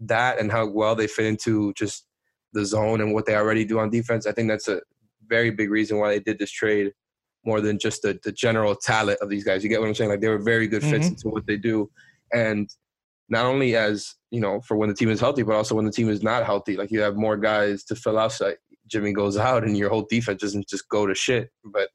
that 0.00 0.38
and 0.38 0.50
how 0.50 0.66
well 0.66 0.94
they 0.94 1.06
fit 1.06 1.26
into 1.26 1.72
just 1.74 2.06
the 2.54 2.64
zone 2.64 3.00
and 3.00 3.12
what 3.12 3.26
they 3.26 3.36
already 3.36 3.64
do 3.64 3.78
on 3.78 3.90
defense. 3.90 4.26
I 4.26 4.32
think 4.32 4.48
that's 4.48 4.68
a 4.68 4.80
very 5.26 5.50
big 5.50 5.70
reason 5.70 5.98
why 5.98 6.10
they 6.10 6.20
did 6.20 6.38
this 6.38 6.50
trade 6.50 6.92
more 7.44 7.60
than 7.60 7.78
just 7.78 8.02
the, 8.02 8.18
the 8.22 8.32
general 8.32 8.74
talent 8.74 9.18
of 9.20 9.28
these 9.28 9.44
guys. 9.44 9.62
You 9.62 9.68
get 9.68 9.80
what 9.80 9.88
I'm 9.88 9.94
saying? 9.94 10.10
Like 10.10 10.20
they 10.20 10.28
were 10.28 10.38
very 10.38 10.66
good 10.66 10.82
fits 10.82 11.06
mm-hmm. 11.06 11.14
into 11.14 11.28
what 11.28 11.46
they 11.46 11.56
do. 11.56 11.90
And 12.32 12.68
not 13.28 13.46
only 13.46 13.76
as, 13.76 14.14
you 14.30 14.40
know, 14.40 14.60
for 14.60 14.76
when 14.76 14.88
the 14.88 14.94
team 14.94 15.10
is 15.10 15.20
healthy, 15.20 15.42
but 15.42 15.54
also 15.54 15.74
when 15.74 15.84
the 15.84 15.92
team 15.92 16.08
is 16.08 16.22
not 16.22 16.44
healthy. 16.44 16.76
Like 16.76 16.90
you 16.90 17.00
have 17.00 17.16
more 17.16 17.36
guys 17.36 17.84
to 17.84 17.96
fill 17.96 18.18
out. 18.18 18.32
So 18.32 18.54
Jimmy 18.86 19.12
goes 19.12 19.36
out 19.36 19.64
and 19.64 19.76
your 19.76 19.90
whole 19.90 20.06
defense 20.08 20.40
doesn't 20.40 20.68
just 20.68 20.88
go 20.88 21.06
to 21.06 21.14
shit. 21.14 21.50
But 21.64 21.88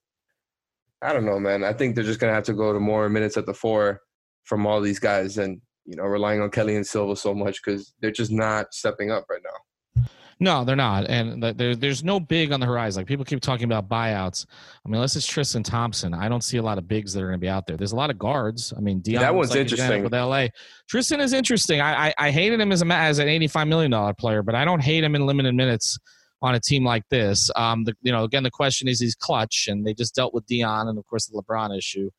I 1.01 1.13
don't 1.13 1.25
know, 1.25 1.39
man. 1.39 1.63
I 1.63 1.73
think 1.73 1.95
they're 1.95 2.03
just 2.03 2.19
gonna 2.19 2.33
have 2.33 2.45
to 2.45 2.53
go 2.53 2.73
to 2.73 2.79
more 2.79 3.09
minutes 3.09 3.37
at 3.37 3.45
the 3.45 3.53
four 3.53 4.01
from 4.43 4.65
all 4.65 4.81
these 4.81 4.99
guys, 4.99 5.37
and 5.37 5.61
you 5.85 5.95
know, 5.95 6.03
relying 6.03 6.41
on 6.41 6.49
Kelly 6.49 6.75
and 6.75 6.85
Silva 6.85 7.15
so 7.15 7.33
much 7.33 7.61
because 7.63 7.93
they're 8.01 8.11
just 8.11 8.31
not 8.31 8.73
stepping 8.73 9.11
up 9.11 9.25
right 9.29 9.41
now. 9.43 10.03
No, 10.39 10.63
they're 10.63 10.75
not, 10.75 11.09
and 11.09 11.41
there, 11.41 11.75
there's 11.75 12.03
no 12.03 12.19
big 12.19 12.51
on 12.51 12.59
the 12.59 12.65
horizon. 12.67 12.99
Like 12.99 13.07
people 13.07 13.25
keep 13.25 13.41
talking 13.41 13.65
about 13.65 13.89
buyouts. 13.89 14.45
I 14.85 14.89
mean, 14.89 14.95
unless 14.95 15.15
it's 15.15 15.25
Tristan 15.25 15.63
Thompson, 15.63 16.13
I 16.13 16.29
don't 16.29 16.43
see 16.43 16.57
a 16.57 16.61
lot 16.61 16.77
of 16.77 16.87
bigs 16.87 17.13
that 17.13 17.23
are 17.23 17.27
going 17.27 17.39
to 17.39 17.43
be 17.43 17.49
out 17.49 17.65
there. 17.65 17.75
There's 17.75 17.91
a 17.91 17.95
lot 17.95 18.11
of 18.11 18.19
guards. 18.19 18.71
I 18.77 18.79
mean, 18.79 18.99
Dion 18.99 19.23
that 19.23 19.33
one's 19.33 19.49
like 19.49 19.61
interesting 19.61 20.03
with 20.03 20.13
LA. 20.13 20.47
Tristan 20.87 21.21
is 21.21 21.33
interesting. 21.33 21.81
I, 21.81 22.09
I, 22.09 22.13
I 22.19 22.31
hated 22.31 22.59
him 22.59 22.71
as 22.71 22.83
a 22.83 22.85
as 22.85 23.17
an 23.17 23.27
85 23.27 23.67
million 23.67 23.89
dollar 23.89 24.13
player, 24.13 24.43
but 24.43 24.53
I 24.53 24.63
don't 24.63 24.81
hate 24.81 25.03
him 25.03 25.15
in 25.15 25.25
limited 25.25 25.55
minutes 25.55 25.97
on 26.41 26.55
a 26.55 26.59
team 26.59 26.85
like 26.85 27.03
this. 27.09 27.49
Um, 27.55 27.83
the, 27.83 27.93
you 28.01 28.11
know, 28.11 28.23
again, 28.23 28.43
the 28.43 28.51
question 28.51 28.87
is 28.87 28.99
he's 28.99 29.15
clutch, 29.15 29.67
and 29.67 29.85
they 29.85 29.93
just 29.93 30.15
dealt 30.15 30.33
with 30.33 30.45
Dion 30.45 30.87
and 30.87 30.97
of 30.97 31.05
course 31.07 31.27
the 31.27 31.41
LeBron 31.41 31.77
issue. 31.77 32.09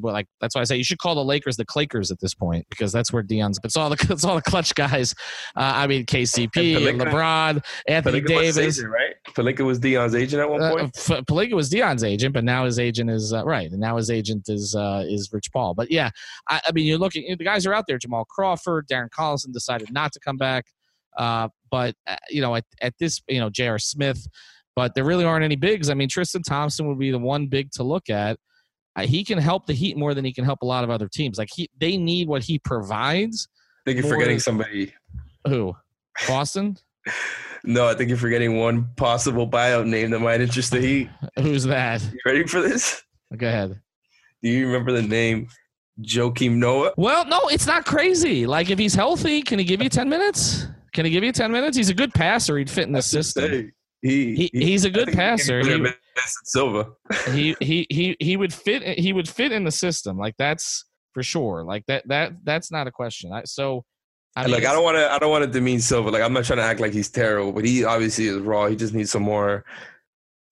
But 0.00 0.12
like 0.12 0.26
that's 0.40 0.54
why 0.54 0.60
I 0.62 0.64
say 0.64 0.76
you 0.76 0.84
should 0.84 0.98
call 0.98 1.14
the 1.14 1.24
Lakers 1.24 1.56
the 1.56 1.64
Clakers 1.64 2.10
at 2.10 2.18
this 2.20 2.34
point 2.34 2.66
because 2.70 2.92
that's 2.92 3.12
where 3.12 3.22
Dion's. 3.22 3.58
It's 3.62 3.76
all 3.76 3.90
the 3.90 4.06
it's 4.10 4.24
all 4.24 4.36
the 4.36 4.42
clutch 4.42 4.74
guys. 4.74 5.14
Uh, 5.56 5.72
I 5.74 5.86
mean 5.86 6.04
KCP, 6.04 6.88
and 6.88 7.00
LeBron, 7.00 7.64
Anthony 7.86 8.20
Davis. 8.20 8.56
Was 8.56 8.78
agent, 8.78 8.92
right? 8.92 9.14
Pelinka 9.34 9.64
was 9.64 9.78
Dion's 9.78 10.14
agent 10.14 10.42
at 10.42 10.50
one 10.50 10.62
uh, 10.62 10.70
point. 10.70 11.10
Uh, 11.10 11.56
was 11.56 11.68
Dion's 11.68 12.04
agent, 12.04 12.34
but 12.34 12.44
now 12.44 12.64
his 12.64 12.78
agent 12.78 13.10
is 13.10 13.32
uh, 13.32 13.44
right, 13.44 13.70
and 13.70 13.80
now 13.80 13.96
his 13.96 14.10
agent 14.10 14.48
is 14.48 14.74
uh, 14.74 15.04
is 15.06 15.30
Rich 15.32 15.52
Paul. 15.52 15.74
But 15.74 15.90
yeah, 15.90 16.10
I, 16.48 16.60
I 16.66 16.72
mean 16.72 16.86
you're 16.86 16.98
looking. 16.98 17.24
The 17.38 17.44
guys 17.44 17.66
are 17.66 17.74
out 17.74 17.84
there. 17.86 17.98
Jamal 17.98 18.24
Crawford, 18.24 18.88
Darren 18.88 19.10
Collison 19.10 19.52
decided 19.52 19.92
not 19.92 20.12
to 20.12 20.20
come 20.20 20.36
back. 20.36 20.66
Uh, 21.16 21.48
but 21.70 21.94
uh, 22.06 22.16
you 22.30 22.40
know, 22.40 22.54
at, 22.54 22.64
at 22.80 22.94
this, 22.98 23.20
you 23.28 23.40
know, 23.40 23.50
J.R. 23.50 23.78
Smith, 23.78 24.26
but 24.76 24.94
there 24.94 25.04
really 25.04 25.24
aren't 25.24 25.44
any 25.44 25.56
bigs. 25.56 25.90
I 25.90 25.94
mean, 25.94 26.08
Tristan 26.08 26.42
Thompson 26.42 26.86
would 26.88 26.98
be 26.98 27.10
the 27.10 27.18
one 27.18 27.46
big 27.46 27.70
to 27.72 27.82
look 27.82 28.10
at. 28.10 28.38
Uh, 28.96 29.02
he 29.02 29.24
can 29.24 29.38
help 29.38 29.66
the 29.66 29.72
Heat 29.72 29.96
more 29.96 30.14
than 30.14 30.24
he 30.24 30.32
can 30.32 30.44
help 30.44 30.62
a 30.62 30.66
lot 30.66 30.84
of 30.84 30.90
other 30.90 31.08
teams. 31.08 31.38
Like 31.38 31.48
he, 31.52 31.68
they 31.80 31.96
need 31.96 32.28
what 32.28 32.42
he 32.42 32.58
provides. 32.58 33.48
I 33.86 33.90
think 33.90 34.02
you're 34.02 34.12
forgetting 34.12 34.38
somebody. 34.38 34.94
Who? 35.48 35.74
Boston. 36.28 36.78
no, 37.64 37.88
I 37.88 37.94
think 37.94 38.08
you're 38.08 38.18
forgetting 38.18 38.58
one 38.58 38.88
possible 38.96 39.48
buyout 39.48 39.86
name 39.86 40.10
that 40.10 40.20
might 40.20 40.40
interest 40.40 40.70
the 40.70 40.80
Heat. 40.80 41.10
Who's 41.38 41.64
that? 41.64 42.02
You 42.02 42.20
ready 42.24 42.46
for 42.46 42.60
this? 42.60 43.02
Go 43.36 43.48
ahead. 43.48 43.80
Do 44.42 44.48
you 44.48 44.66
remember 44.66 44.92
the 44.92 45.02
name 45.02 45.48
Joakim 46.00 46.56
Noah? 46.56 46.92
Well, 46.96 47.24
no, 47.26 47.48
it's 47.48 47.66
not 47.66 47.84
crazy. 47.84 48.46
Like 48.46 48.70
if 48.70 48.78
he's 48.78 48.94
healthy, 48.94 49.42
can 49.42 49.58
he 49.58 49.64
give 49.64 49.82
you 49.82 49.88
ten 49.88 50.08
minutes? 50.08 50.66
Can 50.94 51.04
he 51.04 51.10
give 51.10 51.24
you 51.24 51.32
10 51.32 51.52
minutes? 51.52 51.76
He's 51.76 51.90
a 51.90 51.94
good 51.94 52.14
passer. 52.14 52.56
He'd 52.56 52.70
fit 52.70 52.86
in 52.86 52.92
the 52.92 53.02
system. 53.02 53.72
He, 54.00 54.34
he, 54.36 54.50
he's 54.52 54.84
a 54.84 54.90
good 54.90 55.12
passer. 55.12 55.60
He, 55.60 55.86
Silva. 56.44 56.92
he, 57.32 57.56
he, 57.60 57.86
he, 57.90 58.16
he 58.20 58.36
would 58.36 58.52
fit, 58.52 58.98
he 58.98 59.12
would 59.12 59.28
fit 59.28 59.50
in 59.50 59.64
the 59.64 59.72
system. 59.72 60.16
Like 60.16 60.36
that's 60.38 60.84
for 61.12 61.22
sure. 61.22 61.64
Like 61.64 61.84
that, 61.86 62.06
that, 62.08 62.32
that's 62.44 62.70
not 62.70 62.86
a 62.86 62.92
question. 62.92 63.32
I, 63.32 63.42
so, 63.44 63.84
I 64.36 64.44
mean, 64.44 64.52
like 64.52 64.64
I 64.64 64.72
don't 64.72 64.84
want 64.84 64.96
to, 64.96 65.10
I 65.10 65.18
don't 65.18 65.30
want 65.30 65.44
to 65.44 65.50
demean 65.50 65.80
Silva. 65.80 66.10
Like 66.10 66.22
I'm 66.22 66.32
not 66.32 66.44
trying 66.44 66.58
to 66.58 66.64
act 66.64 66.80
like 66.80 66.92
he's 66.92 67.08
terrible, 67.08 67.52
but 67.52 67.64
he 67.64 67.84
obviously 67.84 68.26
is 68.26 68.38
raw. 68.38 68.66
He 68.66 68.76
just 68.76 68.94
needs 68.94 69.10
some 69.10 69.22
more 69.22 69.64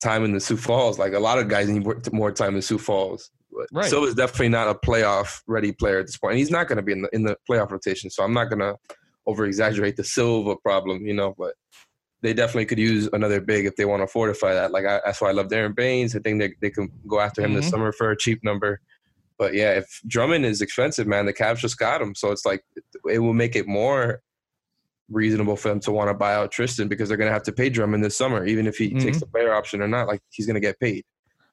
time 0.02 0.24
in 0.24 0.32
the 0.32 0.40
Sioux 0.40 0.56
Falls. 0.56 0.98
Like 0.98 1.12
a 1.12 1.18
lot 1.18 1.38
of 1.38 1.48
guys 1.48 1.68
need 1.68 1.86
more 2.12 2.32
time 2.32 2.56
in 2.56 2.62
Sioux 2.62 2.78
Falls. 2.78 3.30
But 3.50 3.66
right. 3.72 3.90
Silva's 3.90 4.14
definitely 4.14 4.48
not 4.48 4.68
a 4.68 4.74
playoff 4.74 5.42
ready 5.46 5.72
player 5.72 5.98
at 5.98 6.06
this 6.06 6.16
point. 6.16 6.32
And 6.32 6.38
he's 6.38 6.50
not 6.50 6.68
going 6.68 6.76
to 6.76 6.82
be 6.82 6.92
in 6.92 7.02
the 7.02 7.08
in 7.12 7.22
the 7.22 7.36
playoff 7.48 7.70
rotation. 7.70 8.08
So 8.08 8.24
I'm 8.24 8.32
not 8.32 8.46
going 8.46 8.60
to 8.60 8.76
over 9.26 9.46
exaggerate 9.46 9.96
the 9.96 10.04
Silva 10.04 10.56
problem, 10.56 11.06
you 11.06 11.14
know, 11.14 11.34
but 11.38 11.54
they 12.22 12.32
definitely 12.32 12.66
could 12.66 12.78
use 12.78 13.08
another 13.12 13.40
big 13.40 13.66
if 13.66 13.76
they 13.76 13.84
want 13.84 14.02
to 14.02 14.06
fortify 14.06 14.54
that. 14.54 14.70
Like 14.70 14.86
I, 14.86 15.00
that's 15.04 15.20
why 15.20 15.28
I 15.28 15.32
love 15.32 15.52
Aron 15.52 15.72
Baynes. 15.72 16.14
I 16.14 16.20
think 16.20 16.40
they 16.40 16.54
they 16.60 16.70
can 16.70 16.90
go 17.06 17.20
after 17.20 17.42
him 17.42 17.50
mm-hmm. 17.50 17.60
this 17.60 17.68
summer 17.68 17.92
for 17.92 18.10
a 18.10 18.16
cheap 18.16 18.42
number. 18.44 18.80
But 19.38 19.54
yeah, 19.54 19.72
if 19.72 20.00
Drummond 20.06 20.44
is 20.44 20.60
expensive, 20.60 21.06
man, 21.06 21.26
the 21.26 21.32
Cavs 21.32 21.58
just 21.58 21.78
got 21.78 22.00
him, 22.00 22.14
so 22.14 22.30
it's 22.30 22.46
like 22.46 22.62
it 23.10 23.18
will 23.18 23.34
make 23.34 23.56
it 23.56 23.66
more 23.66 24.22
reasonable 25.10 25.56
for 25.56 25.68
them 25.68 25.80
to 25.80 25.92
want 25.92 26.08
to 26.08 26.14
buy 26.14 26.34
out 26.34 26.52
Tristan 26.52 26.88
because 26.88 27.08
they're 27.08 27.18
going 27.18 27.28
to 27.28 27.32
have 27.32 27.42
to 27.44 27.52
pay 27.52 27.68
Drummond 27.68 28.04
this 28.04 28.16
summer, 28.16 28.46
even 28.46 28.66
if 28.66 28.76
he 28.76 28.90
mm-hmm. 28.90 29.00
takes 29.00 29.20
the 29.20 29.26
player 29.26 29.52
option 29.52 29.82
or 29.82 29.88
not. 29.88 30.06
Like 30.06 30.20
he's 30.30 30.46
going 30.46 30.54
to 30.54 30.60
get 30.60 30.78
paid. 30.78 31.04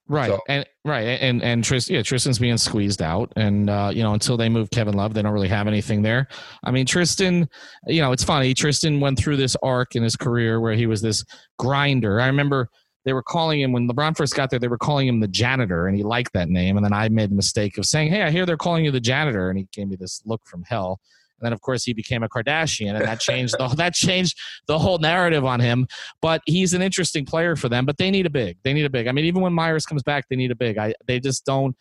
Right. 0.09 0.31
So. 0.31 0.39
And 0.49 0.65
right. 0.83 1.01
And 1.03 1.43
and 1.43 1.63
Tristan 1.63 1.95
yeah, 1.95 2.01
Tristan's 2.01 2.39
being 2.39 2.57
squeezed 2.57 3.01
out. 3.01 3.31
And 3.35 3.69
uh, 3.69 3.91
you 3.93 4.01
know, 4.01 4.13
until 4.13 4.37
they 4.37 4.49
move 4.49 4.71
Kevin 4.71 4.95
Love, 4.95 5.13
they 5.13 5.21
don't 5.21 5.31
really 5.31 5.47
have 5.47 5.67
anything 5.67 6.01
there. 6.01 6.27
I 6.63 6.71
mean, 6.71 6.87
Tristan, 6.87 7.47
you 7.85 8.01
know, 8.01 8.11
it's 8.11 8.23
funny. 8.23 8.55
Tristan 8.55 8.99
went 8.99 9.19
through 9.19 9.37
this 9.37 9.55
arc 9.61 9.95
in 9.95 10.01
his 10.01 10.15
career 10.15 10.59
where 10.59 10.73
he 10.73 10.87
was 10.87 11.01
this 11.01 11.23
grinder. 11.59 12.19
I 12.19 12.25
remember 12.25 12.69
they 13.05 13.13
were 13.13 13.23
calling 13.23 13.61
him 13.61 13.71
when 13.71 13.87
LeBron 13.87 14.17
first 14.17 14.35
got 14.35 14.49
there. 14.49 14.59
They 14.59 14.67
were 14.67 14.79
calling 14.79 15.07
him 15.07 15.19
the 15.19 15.27
janitor, 15.27 15.87
and 15.87 15.95
he 15.95 16.03
liked 16.03 16.33
that 16.33 16.49
name. 16.49 16.75
And 16.75 16.83
then 16.83 16.91
I 16.93 17.07
made 17.09 17.29
the 17.29 17.35
mistake 17.35 17.77
of 17.77 17.85
saying, 17.85 18.11
"Hey, 18.11 18.23
I 18.23 18.31
hear 18.31 18.47
they're 18.47 18.57
calling 18.57 18.83
you 18.83 18.91
the 18.91 18.99
janitor," 18.99 19.49
and 19.49 19.59
he 19.59 19.67
gave 19.71 19.87
me 19.89 19.95
this 19.95 20.23
look 20.25 20.41
from 20.45 20.63
hell. 20.63 20.99
And 21.39 21.47
then, 21.47 21.53
of 21.53 21.61
course, 21.61 21.83
he 21.83 21.93
became 21.93 22.23
a 22.23 22.29
Kardashian, 22.29 22.95
and 22.95 23.05
that 23.05 23.19
changed 23.29 23.55
the 23.57 23.67
that 23.69 23.93
changed 23.93 24.37
the 24.67 24.77
whole 24.77 24.97
narrative 24.97 25.45
on 25.45 25.59
him. 25.59 25.87
But 26.21 26.41
he's 26.45 26.73
an 26.73 26.81
interesting 26.81 27.25
player 27.25 27.55
for 27.55 27.69
them. 27.69 27.85
But 27.85 27.97
they 27.97 28.11
need 28.11 28.25
a 28.25 28.29
big. 28.29 28.57
They 28.63 28.73
need 28.73 28.85
a 28.85 28.89
big. 28.89 29.07
I 29.07 29.11
mean, 29.11 29.25
even 29.25 29.41
when 29.41 29.53
Meyers 29.53 29.85
comes 29.85 30.03
back, 30.03 30.25
they 30.29 30.35
need 30.35 30.51
a 30.51 30.55
big. 30.55 30.77
I 30.77 30.93
they 31.05 31.19
just 31.19 31.45
don't. 31.45 31.75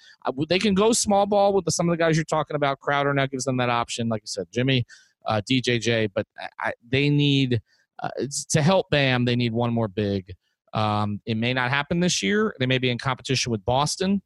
They 0.48 0.58
can 0.58 0.74
go 0.74 0.92
small 0.92 1.26
ball 1.26 1.52
with 1.52 1.64
the, 1.64 1.72
some 1.72 1.88
of 1.88 1.92
the 1.92 2.02
guys 2.02 2.16
you're 2.16 2.24
talking 2.24 2.56
about. 2.56 2.80
Crowder 2.80 3.12
now 3.14 3.26
gives 3.26 3.44
them 3.44 3.56
that 3.58 3.70
option. 3.70 4.08
Like 4.08 4.22
I 4.22 4.26
said, 4.26 4.46
Jimmy, 4.52 4.84
uh, 5.26 5.40
DJJ, 5.48 6.10
but 6.14 6.26
I, 6.60 6.72
they 6.88 7.08
need 7.08 7.60
uh, 8.02 8.10
to 8.50 8.62
help 8.62 8.90
Bam. 8.90 9.24
They 9.24 9.36
need 9.36 9.52
one 9.52 9.72
more 9.72 9.88
big. 9.88 10.34
Um, 10.74 11.20
it 11.26 11.36
may 11.36 11.54
not 11.54 11.70
happen 11.70 12.00
this 12.00 12.22
year. 12.22 12.54
They 12.58 12.66
may 12.66 12.78
be 12.78 12.90
in 12.90 12.98
competition 12.98 13.50
with 13.50 13.64
Boston. 13.64 14.22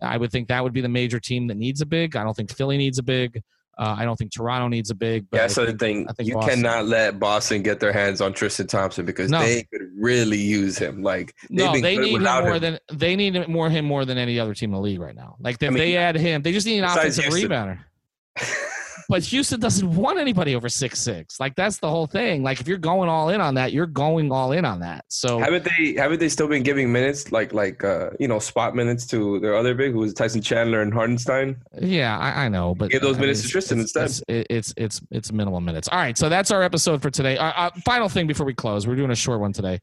I 0.00 0.16
would 0.16 0.30
think 0.30 0.48
that 0.48 0.62
would 0.62 0.72
be 0.72 0.80
the 0.80 0.88
major 0.88 1.18
team 1.18 1.46
that 1.48 1.56
needs 1.56 1.80
a 1.80 1.86
big. 1.86 2.14
I 2.16 2.22
don't 2.22 2.34
think 2.34 2.52
Philly 2.54 2.76
needs 2.76 2.98
a 2.98 3.02
big. 3.02 3.42
Uh, 3.78 3.94
I 3.96 4.04
don't 4.04 4.16
think 4.16 4.32
Toronto 4.32 4.66
needs 4.66 4.90
a 4.90 4.94
big. 4.94 5.30
But 5.30 5.36
yeah, 5.36 5.46
so 5.46 5.64
the 5.64 5.72
thing 5.72 6.08
you 6.18 6.34
Boston, 6.34 6.54
cannot 6.56 6.86
let 6.86 7.20
Boston 7.20 7.62
get 7.62 7.78
their 7.78 7.92
hands 7.92 8.20
on 8.20 8.32
Tristan 8.32 8.66
Thompson 8.66 9.06
because 9.06 9.30
no. 9.30 9.40
they 9.40 9.62
could 9.72 9.82
really 9.96 10.38
use 10.38 10.76
him. 10.76 11.02
Like 11.02 11.34
no, 11.48 11.72
they 11.80 11.96
need 11.96 12.16
him 12.16 12.22
more 12.22 12.54
him. 12.54 12.60
than 12.60 12.78
they 12.92 13.14
need 13.14 13.48
more 13.48 13.70
him 13.70 13.84
more 13.84 14.04
than 14.04 14.18
any 14.18 14.40
other 14.40 14.52
team 14.54 14.70
in 14.70 14.74
the 14.74 14.80
league 14.80 15.00
right 15.00 15.14
now. 15.14 15.36
Like 15.38 15.62
if 15.62 15.68
I 15.68 15.70
mean, 15.70 15.78
they 15.78 15.96
add 15.96 16.16
him, 16.16 16.42
they 16.42 16.52
just 16.52 16.66
need 16.66 16.78
an 16.78 16.84
offensive 16.84 17.26
rebounder. 17.26 17.78
but 19.08 19.22
Houston 19.24 19.58
doesn't 19.58 19.96
want 19.96 20.18
anybody 20.18 20.54
over 20.54 20.68
six 20.68 21.00
six. 21.00 21.40
Like 21.40 21.54
that's 21.54 21.78
the 21.78 21.88
whole 21.88 22.06
thing. 22.06 22.42
Like 22.42 22.60
if 22.60 22.68
you're 22.68 22.76
going 22.76 23.08
all 23.08 23.30
in 23.30 23.40
on 23.40 23.54
that, 23.54 23.72
you're 23.72 23.86
going 23.86 24.30
all 24.30 24.52
in 24.52 24.64
on 24.66 24.80
that. 24.80 25.06
So 25.08 25.38
haven't 25.38 25.64
they 25.64 25.94
haven't 25.94 26.20
they 26.20 26.28
still 26.28 26.48
been 26.48 26.62
giving 26.62 26.92
minutes 26.92 27.32
like 27.32 27.54
like 27.54 27.82
uh 27.84 28.10
you 28.20 28.28
know 28.28 28.38
spot 28.38 28.76
minutes 28.76 29.06
to 29.08 29.40
their 29.40 29.56
other 29.56 29.74
big 29.74 29.92
who 29.92 30.00
was 30.00 30.12
Tyson 30.12 30.42
Chandler 30.42 30.82
and 30.82 30.92
Hartenstein? 30.92 31.56
Yeah, 31.80 32.18
I, 32.18 32.44
I 32.44 32.48
know, 32.48 32.74
but 32.74 32.90
give 32.90 33.00
those 33.02 33.18
minutes 33.18 33.42
to 33.42 33.48
Tristan 33.48 33.80
it's, 33.80 33.96
instead. 33.96 34.24
It's, 34.28 34.46
it's 34.50 34.74
it's 34.76 35.00
it's 35.10 35.32
minimal 35.32 35.60
minutes. 35.60 35.88
All 35.88 35.98
right, 35.98 36.16
so 36.16 36.28
that's 36.28 36.50
our 36.50 36.62
episode 36.62 37.00
for 37.00 37.10
today. 37.10 37.38
Uh, 37.38 37.52
uh, 37.56 37.70
final 37.84 38.10
thing 38.10 38.26
before 38.26 38.44
we 38.44 38.54
close, 38.54 38.86
we're 38.86 38.96
doing 38.96 39.10
a 39.10 39.16
short 39.16 39.40
one 39.40 39.52
today. 39.54 39.80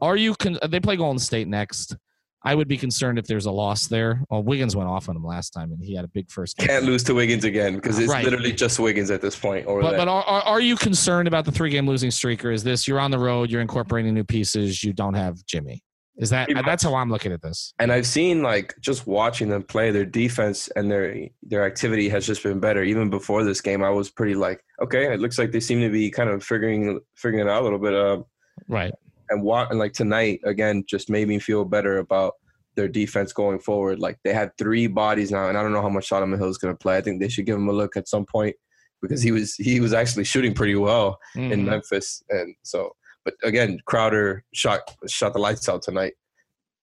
Are 0.00 0.16
you? 0.16 0.34
Con- 0.34 0.58
they 0.68 0.80
play 0.80 0.96
Golden 0.96 1.18
State 1.18 1.48
next. 1.48 1.96
I 2.44 2.54
would 2.54 2.68
be 2.68 2.76
concerned 2.76 3.18
if 3.18 3.26
there's 3.26 3.46
a 3.46 3.50
loss 3.50 3.86
there. 3.86 4.22
Well, 4.28 4.42
Wiggins 4.42 4.76
went 4.76 4.88
off 4.88 5.08
on 5.08 5.16
him 5.16 5.24
last 5.24 5.50
time, 5.50 5.72
and 5.72 5.82
he 5.82 5.94
had 5.94 6.04
a 6.04 6.08
big 6.08 6.30
first. 6.30 6.58
Game. 6.58 6.68
Can't 6.68 6.84
lose 6.84 7.02
to 7.04 7.14
Wiggins 7.14 7.44
again 7.44 7.76
because 7.76 7.98
it's 7.98 8.12
right. 8.12 8.22
literally 8.22 8.52
just 8.52 8.78
Wiggins 8.78 9.10
at 9.10 9.22
this 9.22 9.34
point. 9.34 9.66
Or 9.66 9.80
but, 9.80 9.96
but 9.96 10.08
are, 10.08 10.22
are 10.22 10.60
you 10.60 10.76
concerned 10.76 11.26
about 11.26 11.46
the 11.46 11.52
three 11.52 11.70
game 11.70 11.86
losing 11.86 12.10
streak, 12.10 12.44
or 12.44 12.50
is 12.50 12.62
this 12.62 12.86
you're 12.86 13.00
on 13.00 13.10
the 13.10 13.18
road, 13.18 13.50
you're 13.50 13.62
incorporating 13.62 14.12
new 14.12 14.24
pieces, 14.24 14.84
you 14.84 14.92
don't 14.92 15.14
have 15.14 15.44
Jimmy? 15.46 15.82
Is 16.16 16.30
that 16.30 16.48
that's 16.64 16.82
how 16.82 16.94
I'm 16.94 17.10
looking 17.10 17.32
at 17.32 17.42
this? 17.42 17.72
And 17.80 17.90
I've 17.90 18.06
seen 18.06 18.42
like 18.42 18.74
just 18.80 19.06
watching 19.06 19.48
them 19.48 19.64
play, 19.64 19.90
their 19.90 20.04
defense 20.04 20.68
and 20.76 20.90
their 20.90 21.28
their 21.42 21.64
activity 21.64 22.08
has 22.10 22.26
just 22.26 22.42
been 22.42 22.60
better. 22.60 22.84
Even 22.84 23.10
before 23.10 23.42
this 23.42 23.60
game, 23.60 23.82
I 23.82 23.90
was 23.90 24.10
pretty 24.10 24.34
like, 24.34 24.62
okay, 24.80 25.12
it 25.12 25.18
looks 25.18 25.38
like 25.38 25.50
they 25.50 25.60
seem 25.60 25.80
to 25.80 25.90
be 25.90 26.10
kind 26.10 26.28
of 26.28 26.44
figuring 26.44 27.00
figuring 27.16 27.44
it 27.44 27.50
out 27.50 27.62
a 27.62 27.64
little 27.64 27.80
bit. 27.80 27.94
Uh, 27.94 28.22
right 28.68 28.92
and 29.30 29.42
what 29.42 29.70
and 29.70 29.78
like 29.78 29.92
tonight 29.92 30.40
again 30.44 30.84
just 30.86 31.10
made 31.10 31.28
me 31.28 31.38
feel 31.38 31.64
better 31.64 31.98
about 31.98 32.34
their 32.76 32.88
defense 32.88 33.32
going 33.32 33.58
forward. 33.58 33.98
Like 33.98 34.18
they 34.24 34.32
have 34.32 34.50
three 34.58 34.86
bodies 34.86 35.30
now, 35.30 35.48
and 35.48 35.56
I 35.56 35.62
don't 35.62 35.72
know 35.72 35.82
how 35.82 35.88
much 35.88 36.08
Solomon 36.08 36.38
Hill 36.38 36.48
is 36.48 36.58
going 36.58 36.74
to 36.74 36.78
play. 36.78 36.96
I 36.96 37.00
think 37.00 37.20
they 37.20 37.28
should 37.28 37.46
give 37.46 37.56
him 37.56 37.68
a 37.68 37.72
look 37.72 37.96
at 37.96 38.08
some 38.08 38.26
point 38.26 38.56
because 39.00 39.22
he 39.22 39.32
was 39.32 39.54
he 39.54 39.80
was 39.80 39.92
actually 39.92 40.24
shooting 40.24 40.54
pretty 40.54 40.74
well 40.74 41.18
mm-hmm. 41.36 41.52
in 41.52 41.64
Memphis, 41.64 42.22
and 42.30 42.54
so. 42.62 42.92
But 43.24 43.34
again, 43.42 43.78
Crowder 43.86 44.44
shot 44.52 44.82
shot 45.08 45.32
the 45.32 45.38
lights 45.38 45.66
out 45.66 45.80
tonight, 45.80 46.12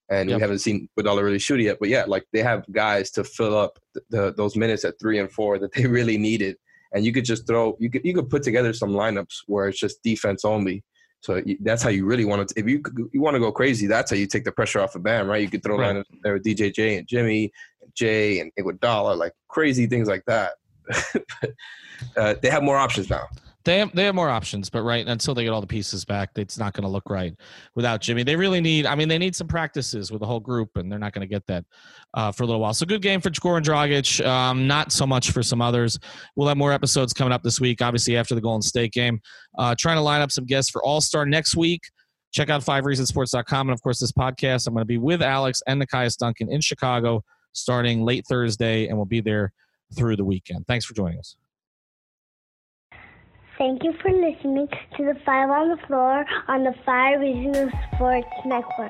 and 0.10 0.28
yep. 0.28 0.38
we 0.38 0.42
haven't 0.42 0.60
seen 0.60 0.90
Iguodala 0.98 1.22
really 1.22 1.38
shoot 1.38 1.60
yet. 1.60 1.78
But 1.80 1.90
yeah, 1.90 2.06
like 2.08 2.26
they 2.34 2.42
have 2.42 2.66
guys 2.72 3.12
to 3.12 3.24
fill 3.24 3.56
up 3.56 3.78
the, 3.94 4.02
the, 4.10 4.34
those 4.34 4.56
minutes 4.56 4.84
at 4.84 4.96
three 5.00 5.20
and 5.20 5.32
four 5.32 5.60
that 5.60 5.72
they 5.74 5.86
really 6.00 6.18
needed, 6.18 6.58
and 6.94 7.06
you 7.06 7.14
could 7.14 7.26
just 7.26 7.46
throw 7.46 7.78
you 7.80 7.92
could 7.92 8.04
you 8.04 8.16
could 8.16 8.30
put 8.30 8.42
together 8.42 8.74
some 8.74 8.90
lineups 8.90 9.44
where 9.46 9.68
it's 9.68 9.80
just 9.80 10.02
defense 10.02 10.44
only, 10.44 10.84
so 11.22 11.40
that's 11.62 11.84
how 11.84 11.90
you 11.90 12.06
really 12.06 12.26
want 12.26 12.50
to. 12.50 12.60
If 12.60 12.68
you 12.68 12.82
you 13.14 13.22
want 13.22 13.36
to 13.36 13.40
go 13.40 13.52
crazy, 13.52 13.86
that's 13.86 14.10
how 14.10 14.18
you 14.18 14.26
take 14.26 14.44
the 14.44 14.52
pressure 14.52 14.80
off 14.82 14.96
of 14.96 15.04
Bam, 15.04 15.28
right? 15.28 15.42
You 15.42 15.50
could 15.50 15.62
throw 15.62 15.78
right. 15.78 16.04
there 16.24 16.34
with 16.34 16.44
DJJ 16.44 16.98
and 16.98 17.08
Jimmy 17.08 17.52
and 17.82 17.94
Jae 17.94 18.42
and 18.42 18.52
Iguodala, 18.60 19.16
like 19.16 19.34
crazy 19.48 19.86
things 19.86 20.08
like 20.08 20.26
that. 20.26 20.54
but, 21.14 21.54
uh, 22.18 22.36
they 22.42 22.50
have 22.50 22.64
more 22.64 22.78
options 22.78 23.10
now. 23.10 23.28
They 23.64 23.80
have, 23.80 23.96
they 23.96 24.06
have 24.06 24.16
more 24.16 24.30
options, 24.30 24.70
but 24.70 24.84
right 24.84 25.06
until 25.08 25.36
they 25.36 25.44
get 25.44 25.52
all 25.52 25.62
the 25.62 25.68
pieces 25.68 26.04
back, 26.06 26.32
it's 26.36 26.58
not 26.58 26.74
going 26.74 26.84
to 26.84 26.90
look 26.90 27.10
right 27.10 27.36
without 27.76 28.02
Jimmy. 28.02 28.24
They 28.24 28.36
really 28.36 28.62
need, 28.62 28.86
I 28.86 28.96
mean, 28.96 29.08
they 29.08 29.18
need 29.18 29.36
some 29.36 29.48
practices 29.48 30.12
with 30.12 30.22
the 30.22 30.26
whole 30.26 30.40
group, 30.40 30.70
and 30.76 30.92
they're 30.92 31.00
not 31.00 31.14
going 31.14 31.28
to 31.28 31.32
get 31.32 31.46
that 31.48 31.66
uh, 32.14 32.32
for 32.32 32.44
a 32.44 32.46
little 32.46 32.62
while. 32.62 32.74
So 32.74 32.86
good 32.86 33.02
game 33.02 33.22
for 33.22 33.30
Goran 33.30 33.62
Dragic. 33.62 34.26
Um, 34.26 34.68
not 34.68 34.92
so 34.92 35.06
much 35.06 35.32
for 35.32 35.44
some 35.44 35.62
others. 35.62 36.00
We'll 36.36 36.48
have 36.48 36.58
more 36.58 36.72
episodes 36.72 37.14
coming 37.14 37.34
up 37.34 37.44
this 37.44 37.60
week, 37.60 37.82
obviously 37.82 38.18
after 38.18 38.36
the 38.36 38.42
Golden 38.42 38.62
State 38.62 38.94
game. 38.94 39.22
Uh, 39.58 39.76
trying 39.78 39.98
to 39.98 40.02
line 40.02 40.22
up 40.22 40.32
some 40.32 40.46
guests 40.46 40.72
for 40.72 40.84
All 40.84 41.02
Star 41.02 41.26
next 41.26 41.56
week. 41.56 41.82
Check 42.32 42.50
out 42.50 42.62
fivereasonsports.com. 42.62 43.70
And 43.70 43.74
of 43.74 43.82
course, 43.82 44.00
this 44.00 44.12
podcast, 44.12 44.68
I'm 44.68 44.74
going 44.74 44.82
to 44.82 44.86
be 44.86 44.98
with 44.98 45.22
Alex 45.22 45.62
and 45.68 45.82
Nekias 45.82 46.18
Duncan 46.18 46.52
in 46.52 46.62
Chicago 46.62 47.24
starting 47.54 48.04
late 48.04 48.26
Thursday, 48.28 48.88
and 48.88 48.98
we'll 48.98 49.06
be 49.06 49.22
there 49.22 49.52
through 49.96 50.16
the 50.16 50.26
weekend. 50.26 50.66
Thanks 50.68 50.86
for 50.86 50.94
joining 50.94 51.20
us. 51.20 51.36
Thank 53.62 53.84
you 53.84 53.94
for 54.02 54.10
listening 54.10 54.68
to 54.98 55.06
the 55.06 55.14
Five 55.24 55.52
on 55.52 55.70
the 55.70 55.78
Floor 55.86 56.26
on 56.48 56.64
the 56.64 56.74
Five 56.84 57.20
Reasons 57.20 57.72
Sports 57.94 58.28
Network. 58.44 58.90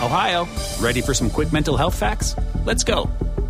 Ohio, 0.00 0.46
ready 0.78 1.00
for 1.00 1.14
some 1.14 1.28
quick 1.28 1.52
mental 1.52 1.76
health 1.76 1.98
facts? 1.98 2.36
Let's 2.64 2.84
go. 2.84 3.10